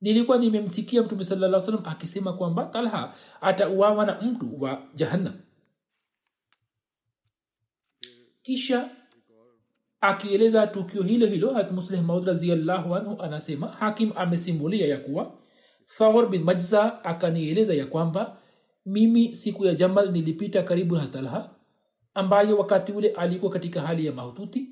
[0.00, 5.34] Nilikuwa nimemsikia mtume salaa salam akisema kwamba talha atauawa na mtu wa jahannam.
[8.42, 8.90] Kisha
[10.00, 15.38] akieleza tukio hilo hilo hatmusleh maud raziallahu anhu anasema hakim amesimulia ya kuwa
[15.98, 18.36] thawr bin majza akanieleza ya kwamba
[18.86, 21.57] mimi siku ya jamal nilipita karibu na talha
[22.18, 24.68] ambaye wakati ule alikuwa katika hali ya mahututi.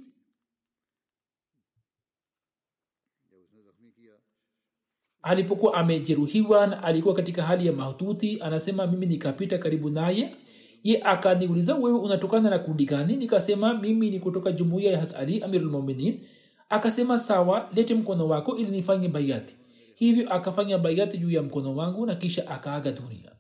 [5.23, 10.37] Alipokuwa amejeruhiwa na alikuwa katika hali ya mahututi anasema mimi nikapita karibu naye.
[10.83, 13.17] Ye akaniuliza wewe unatokana na kundi gani?
[13.17, 16.21] Nikasema mimi ni kutoka jumuiya ya hatali amirulmuminin
[16.69, 19.57] akasema sawa lete mkono wako ili nifanye bayati.
[19.95, 23.36] Hivyo akafanya bayati juu ya mkono wangu na kisha akaaga dunia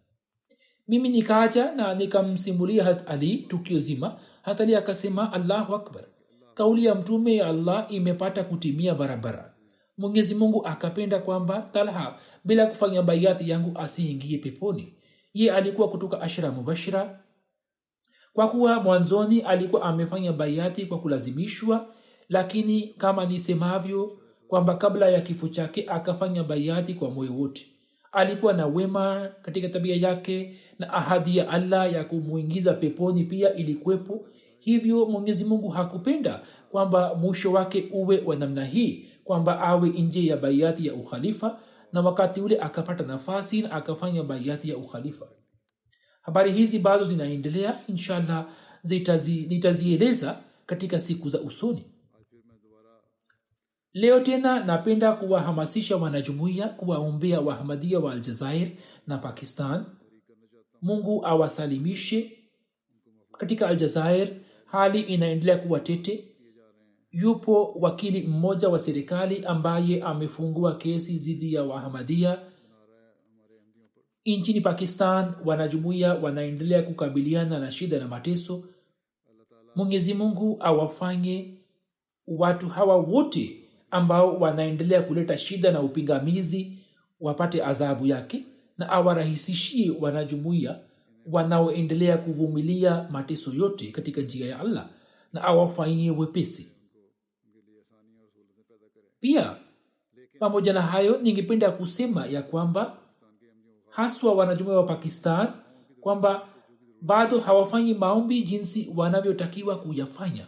[0.89, 4.17] mimi nikaja na nikamsimulia hat ali tukio zima.
[4.43, 6.05] Hat ali akasema allahu akbar.
[6.55, 9.55] Kauli ya mtume ya allah imepata kutimia barabara.
[9.99, 14.93] Mwenyezi mungu akapenda kwamba talha bila kufanya baiati yangu asiingie peponi.
[15.35, 17.21] Ye alikuwa kutoka ashra mubashira.
[18.33, 21.87] Kwa kuwa mwanzoni alikuwa amefanya baiati kwa kulazimishwa
[22.29, 24.19] lakini kama nisemavyo
[24.49, 27.67] kwamba kabla ya kifo chake akafanya baiati kwa moyo wote
[28.13, 34.27] alikuwa na wema katika tabia yake na ahadi ya allah ya kumwingiza peponi pia ilikuwepo.
[34.59, 40.37] Hivyo mwenyezi mungu hakupenda kwamba mwisho wake uwe wa namna hii kwamba awe nje ya
[40.37, 41.59] baiati ya ukhalifa
[41.93, 45.27] na wakati ule akapata nafasi na akafanya baiati ya ukhalifa.
[46.23, 48.47] Habari hizi bado zinaendelea inshallah
[49.49, 51.85] nitazieleza katika siku za usoni
[53.97, 58.69] leo tena napenda kuwahamasisha wanajumuiya kuwaombea wahamadia wa aljazair
[59.07, 59.85] na pakistan.
[60.83, 62.39] Mungu awasalimishe.
[63.39, 64.29] Katika aljazair
[64.65, 66.25] hali inaendelea kuwa tete.
[67.11, 72.39] Yupo wakili mmoja wa serikali ambaye amefungua kesi dhidi ya wahamadia
[74.27, 78.65] nchini pakistan wanajumuiya wanaendelea kukabiliana na shida na mateso.
[79.75, 81.55] Mwenyezi mungu awafanye
[82.27, 83.66] watu hawa wote
[83.97, 86.79] ambao wanaendelea kuleta shida na upingamizi
[87.21, 88.45] wapate adhabu yake
[88.79, 90.79] na awarahisishie wanajumuiya
[91.27, 94.89] wanaoendelea kuvumilia mateso yote katika njia ya allah
[95.33, 96.73] na awafanyie wepesi.
[99.21, 99.57] Pia
[100.39, 102.99] pamoja na hayo ningependa kusema ya kwamba
[103.91, 105.49] haswa wanajumuiya wa pakistan
[106.01, 106.49] kwamba
[107.03, 110.47] bado hawafanyi maombi jinsi wanavyotakiwa kuyafanya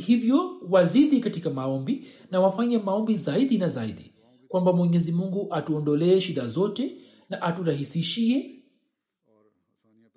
[0.00, 4.12] hivyo wazidi katika maombi na wafanye maombi zaidi na zaidi.
[4.48, 6.96] Kwamba mwenyezi mungu atuondolee shida zote
[7.28, 8.62] na aturahisishie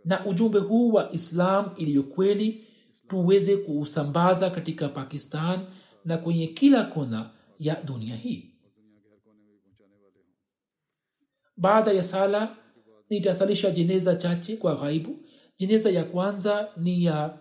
[0.06, 2.68] na ujumbe huu wa islam iliyo kweli
[3.08, 5.60] tuweze kuusambaza katika pakistan
[6.06, 8.54] na kwenye kila kona ya dunia hii.
[11.58, 12.58] Baada ya sala
[13.10, 15.20] nitasalisha jeneza chache kwa ghaibu.
[15.58, 17.38] Jeneza ya kwanza ni ya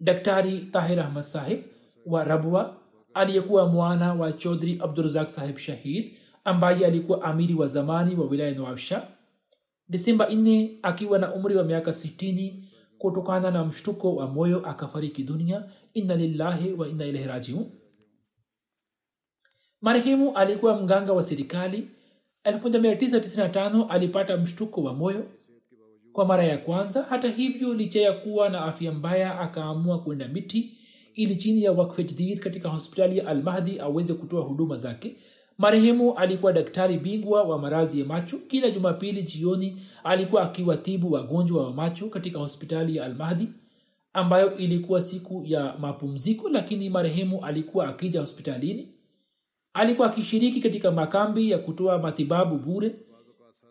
[0.00, 1.58] daktari tahir ahmad sahib
[2.06, 2.76] wa rabwa
[3.14, 9.08] aliyekuwa mwana wa chodhri abdurazak sahib shahid ambaye alikuwa amiri wa zamani wa wilaya nawabsha
[9.88, 12.54] disemba 4 akiwa na umri wa miaka 60
[12.98, 15.64] kutokana na mshtuko wa moyo akafariki dunia.
[15.94, 17.70] Inna lillahi wa inna ilahi rajiun.
[19.80, 21.90] Marehemu alikuwa mganga wa serikali.
[22.44, 25.26] 1995 alipata mshtuko wa moyo
[26.18, 30.78] kwa mara ya kwanza hata hivyo licha ya kuwa na afya mbaya akaamua kwenda miti
[31.14, 35.16] ili chini ya wakfe katika hospitali ya almahdi aweze kutoa huduma zake.
[35.58, 38.38] Marehemu alikuwa daktari bingwa wa marazi ya macho.
[38.38, 43.48] Kila jumapili jioni alikuwa akiwatibu wagonjwa wa macho katika hospitali ya almahdi
[44.12, 48.88] ambayo ilikuwa siku ya mapumziko lakini marehemu alikuwa akija hospitalini.
[49.74, 52.94] Alikuwa akishiriki katika makambi ya kutoa matibabu bure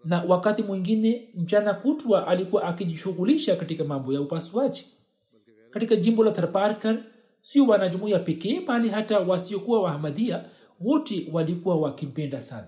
[0.06, 4.86] na wakati mwingine mchana kutwa alikuwa akijishughulisha katika mambo ya upasuaji.
[5.72, 6.98] Katika jimbo la tharparkar
[7.41, 10.43] sio wanajumuia pekee bali hata wasiokuwa wahamadia
[10.80, 12.68] wote walikuwa wakimpenda sana.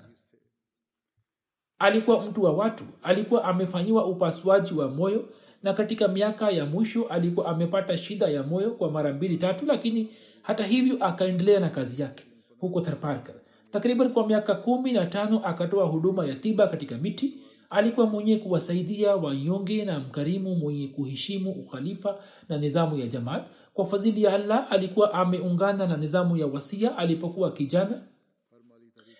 [1.79, 5.29] Alikuwa mtu wa watu alikuwa amefanyiwa upasuaji wa moyo
[5.63, 10.09] na katika miaka ya mwisho alikuwa amepata shida ya moyo kwa mara mbili tatu lakini
[10.41, 12.23] hata hivyo akaendelea na kazi yake
[12.59, 13.35] huko tharparkar
[13.71, 17.33] takriban kwa miaka kumi na tano akatoa huduma ya tiba katika miti.
[17.69, 23.43] Alikuwa mwenye kuwasaidia wanyonge na mkarimu mwenye kuheshimu ukhalifa na nizamu ya jamaat.
[23.73, 28.01] Kwa fadhili ya allah alikuwa ameungana na nizamu ya wasia alipokuwa kijana.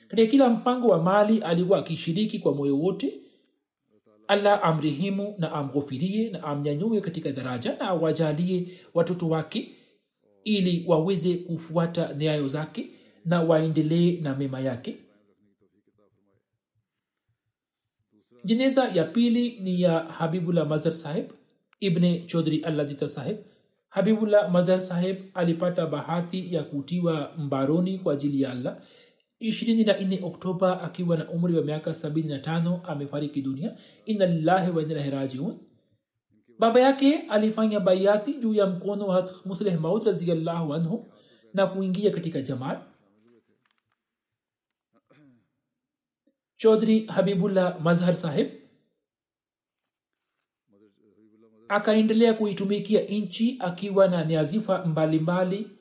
[0.08, 3.14] Katika kila mpango wa mali alikuwa akishiriki kwa moyo wote.
[4.28, 9.76] Allah amrehemu na amghofirie na amnyanyue katika daraja na awajalie watoto wake
[10.43, 12.89] ili waweze kufuata nyayo zake
[13.30, 14.97] na waendelee na mema yake.
[18.43, 21.25] Jeneza ya pili ni ya habibullah mazhar saheb
[21.80, 23.38] ibne chodhri alladita saheb
[23.89, 28.77] habibullah mazhar saheb alipata bahati ya kutiwa mbaroni kwa ajili ya allah.
[29.41, 33.75] 24 oktoba akiwa na umri wa miaka 75 amefariki dunia.
[34.05, 35.55] Inna lillahi wa
[36.59, 41.11] baba yake alifanya baiati juu ya mkono wa musleh maud raziallahu anhu
[41.53, 42.89] na kuingia katika jamaat
[46.60, 48.47] chaudhri habibullah mazhar Sahib
[51.70, 55.72] akaendelea kuitumikia nchi akiwa na niazifa mbalimbali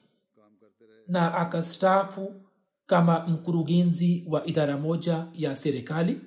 [1.06, 2.42] na akastaafu
[2.86, 6.20] kama mkurugenzi wa idara moja ya serikali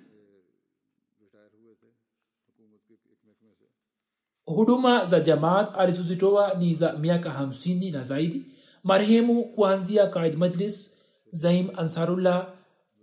[4.46, 8.46] huduma za jamaat alizozitoa ni za miaka hamsini na zaidi
[8.84, 10.98] marehemu kuanzia kaid majlis
[11.32, 12.61] zaim ansarullah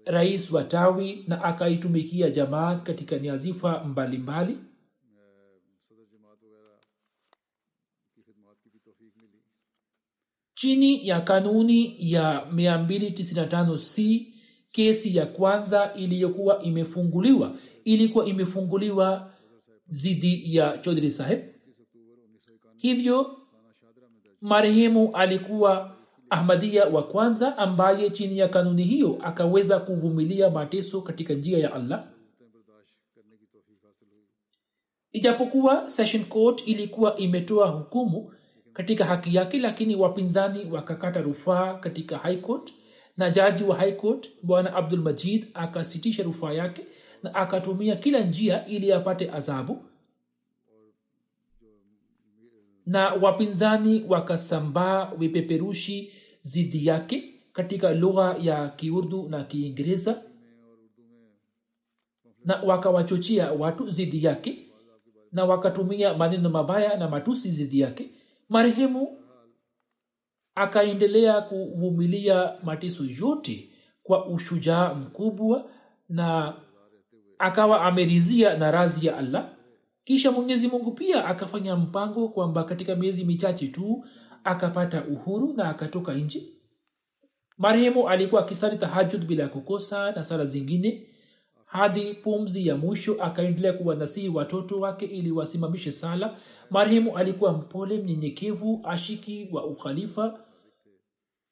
[0.08, 4.68] rais wa tawi na akaitumikia jamaat katika niazifa mbalimbali mbali.
[10.54, 14.26] chini ya kanuni ya 295c
[14.72, 19.32] kesi ya kwanza iliyokuwa imefunguliwa ilikuwa imefunguliwa
[19.88, 21.40] dhidi ya chodri saheb
[22.76, 23.38] hivyo
[24.40, 25.97] marehemu alikuwa
[26.30, 32.08] ahmadia wa kwanza ambaye chini ya kanuni hiyo akaweza kuvumilia mateso katika njia ya allah.
[35.12, 38.32] Ijapokuwa session court ilikuwa imetoa hukumu
[38.72, 42.72] katika haki yake lakini wapinzani wakakata rufaa katika high court
[43.16, 46.86] na jaji wa high court bwana abdul majid akasitisha rufaa yake
[47.22, 49.84] na akatumia kila njia ili apate adhabu
[52.88, 56.12] na wapinzani wakasambaa vipeperushi
[56.42, 60.22] zidi yake katika lugha ya kiurdu na kiingereza
[62.44, 64.58] na wakawachochea watu zidi yake
[65.32, 68.10] na wakatumia maneno mabaya na matusi zidi yake.
[68.48, 69.18] Marehemu
[70.54, 73.70] akaendelea kuvumilia mateso yote
[74.02, 75.70] kwa ushujaa mkubwa
[76.08, 76.54] na
[77.38, 79.57] akawa amerizia na razi ya allah
[80.08, 84.04] kisha mwenyezi mungu pia akafanya mpango kwamba katika miezi michache tu
[84.44, 86.52] akapata uhuru na akatoka nchi
[87.58, 91.06] marehemu alikuwa akisali tahajud bila kukosa na sala zingine
[91.64, 96.36] hadi pumzi ya mwisho akaendelea kuwanasihi watoto wake ili wasimamishe sala.
[96.70, 100.40] Marehemu alikuwa mpole mnyenyekevu ashiki wa ukhalifa.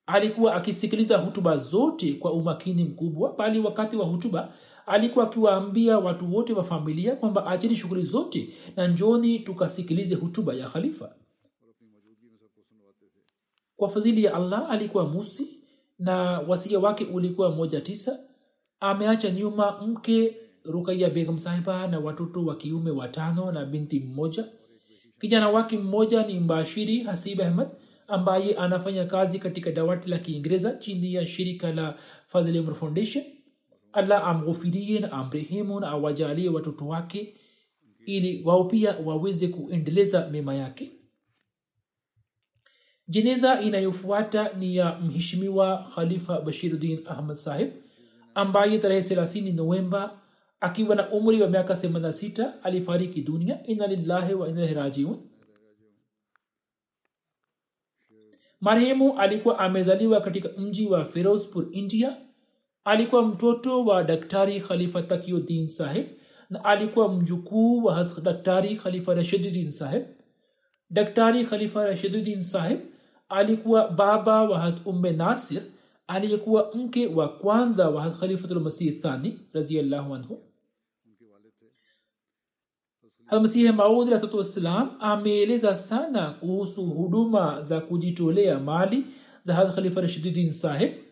[0.06, 4.52] Alikuwa akisikiliza hutuba zote kwa umakini mkubwa bali wakati wa hutuba
[4.86, 10.68] alikuwa akiwaambia watu wote wa familia kwamba acheni shughuli zote na njoni tukasikilize hutuba ya
[10.68, 11.14] khalifa.
[13.76, 15.60] Kwa fadhili ya allah alikuwa musi
[15.98, 18.18] na wasia wake ulikuwa moja tisa.
[18.80, 24.44] Ameacha nyuma mke rukaya begum sahiba na watoto wa kiume watano na binti mmoja.
[25.20, 27.68] Kijana wake mmoja ni mbashiri hasib ahmad
[28.08, 33.24] ambaye anafanya kazi katika dawati la kiingereza chini ya shirika la fazil foundation
[33.96, 37.36] allah amghufirie amrehemu na awajalie watoto wake
[38.06, 40.92] ili wao pia waweze kuendeleza mema yake.
[43.08, 47.70] Jeneza inayofuata ni ya mheshimiwa khalifa bashiruddin ahmad sahib
[48.34, 50.18] ambaye tarehe 3 novemba
[50.60, 53.66] akiwa na umri wa miaka 86 alifariki dunia.
[53.66, 55.16] Ina lillahi wa inalahi rajiun.
[58.60, 62.16] Marehemu alikuwa amezaliwa katika mji wa ferozpur india
[62.86, 66.06] alikuwa mtoto wa daktari khalifa takiuddin saheb
[66.50, 70.02] na alikuwa mjukuu wa daktari khalifa rashiduddin saheb
[70.90, 72.80] daktari khalifa rashiduddin saheb
[73.28, 75.62] alikuwa baba wa umme nasir
[76.06, 80.38] aliyekuwa mke wa kwanza wa khalifatulmasih thani raziallahu anhu.
[83.26, 89.04] Almasihi maud rasatu wassalam ameeleza sana kuhusu huduma za kujitolea mali
[89.42, 91.05] za khalifa rashiduddin saheb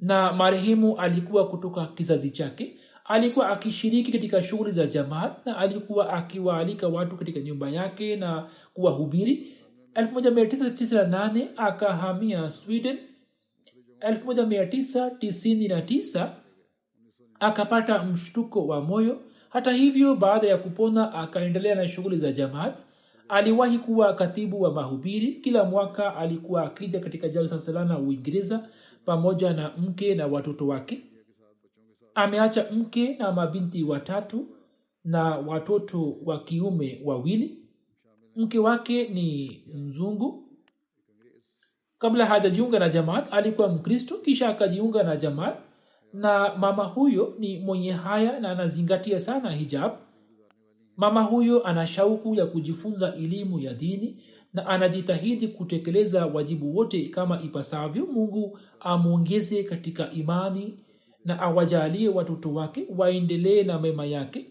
[0.00, 2.76] na marehemu alikuwa kutoka kizazi chake.
[3.04, 9.56] Alikuwa akishiriki katika shughuli za jamaat na alikuwa akiwaalika watu katika nyumba yake na kuwahubiri.
[9.94, 12.98] 1998 akahamia sweden.
[14.00, 16.28] 1999
[17.40, 19.20] akapata mshtuko wa moyo.
[19.48, 22.74] Hata hivyo baada ya kupona akaendelea na shughuli za jamaat
[23.30, 25.34] aliwahi kuwa katibu wa mahubiri.
[25.34, 28.68] Kila mwaka alikuwa akija katika jalsa salana uingereza
[29.04, 31.02] pamoja na mke na watoto wake.
[32.14, 34.48] Ameacha mke na mabinti watatu
[35.04, 37.58] na watoto wa kiume wawili.
[38.36, 40.44] Mke wake ni mzungu.
[41.98, 45.56] Kabla hajajiunga na jamaat alikuwa mkristo kisha akajiunga na jamaat.
[46.12, 49.92] Na mama huyo ni mwenye haya na anazingatia sana hijab
[51.00, 54.22] mama huyo ana shauku ya kujifunza elimu ya dini
[54.52, 60.78] na anajitahidi kutekeleza wajibu wote kama ipasavyo mungu amwongeze katika imani
[61.24, 64.46] na awajalie watoto wake waendelee na mema yake.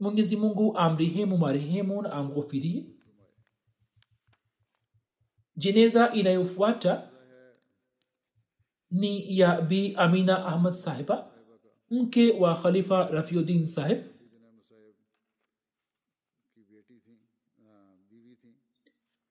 [0.00, 2.86] Mwenyezi mungu amrehemu marehemu na amghofirie.
[5.56, 7.10] Jeneza inayofuata
[8.90, 11.30] ni ya bi amina ahmad sahiba
[11.90, 13.98] mke wa khalifa rafiudin sahib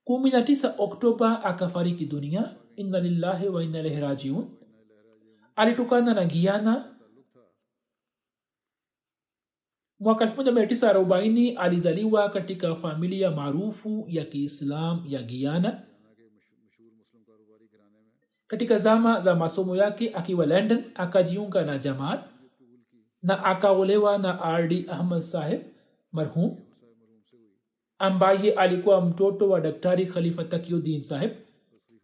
[0.10, 2.58] kumi na tisa oktoba akafariki dunia.
[2.76, 4.46] Inna lillahi wa inna ilaihi rajiun.
[5.56, 6.98] Alitokana na giana
[10.00, 15.84] mwaka 1940 alizaliwa katika familia maarufu ya kiislam ya giana
[18.48, 22.26] katika zama za masomo yake akiwa london akajiunga na jamaat
[23.24, 25.62] na akaolewa na rd ahmad saheb
[26.12, 26.69] marhum
[28.00, 31.32] ambaye alikuwa mtoto wa daktari khalifa takiuddin saheb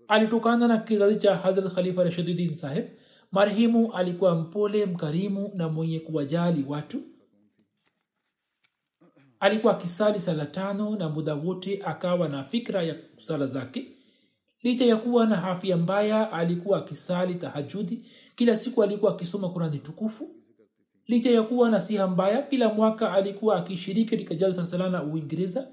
[0.08, 2.86] alitokana na kizazi cha hazrat khalifa rashiduddin saheb
[3.32, 6.98] marehemu alikuwa mpole mkarimu na mwenye kuwajali watu.
[9.40, 13.92] Alikuwa akisali sala tano na muda wote akawa na fikra ya sala zake.
[14.64, 18.06] Licha ya kuwa na afya mbaya alikuwa akisali tahajudi.
[18.36, 20.30] Kila siku alikuwa akisoma kurani tukufu.
[21.08, 25.68] Licha ya kuwa na siha mbaya kila mwaka alikuwa akishiriki katika jalsa salana uingereza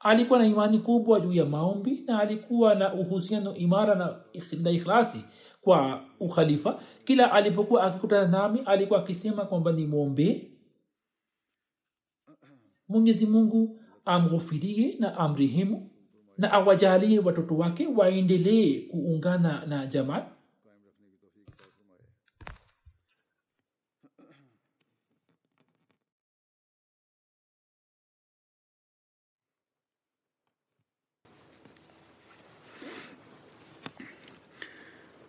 [0.00, 4.16] alikuwa na imani kubwa juu ya maombi na alikuwa na uhusiano imara na,
[4.62, 5.24] na ikhlasi
[5.60, 6.80] kwa ukhalifa.
[7.04, 10.50] Kila alipokuwa akikutana nami alikuwa akisema kwamba ni mwombee
[12.88, 15.90] mwenyezi mungu amghufirie na amrehemu
[16.38, 20.24] na awajalie watoto wake waendelee kuungana na jamaat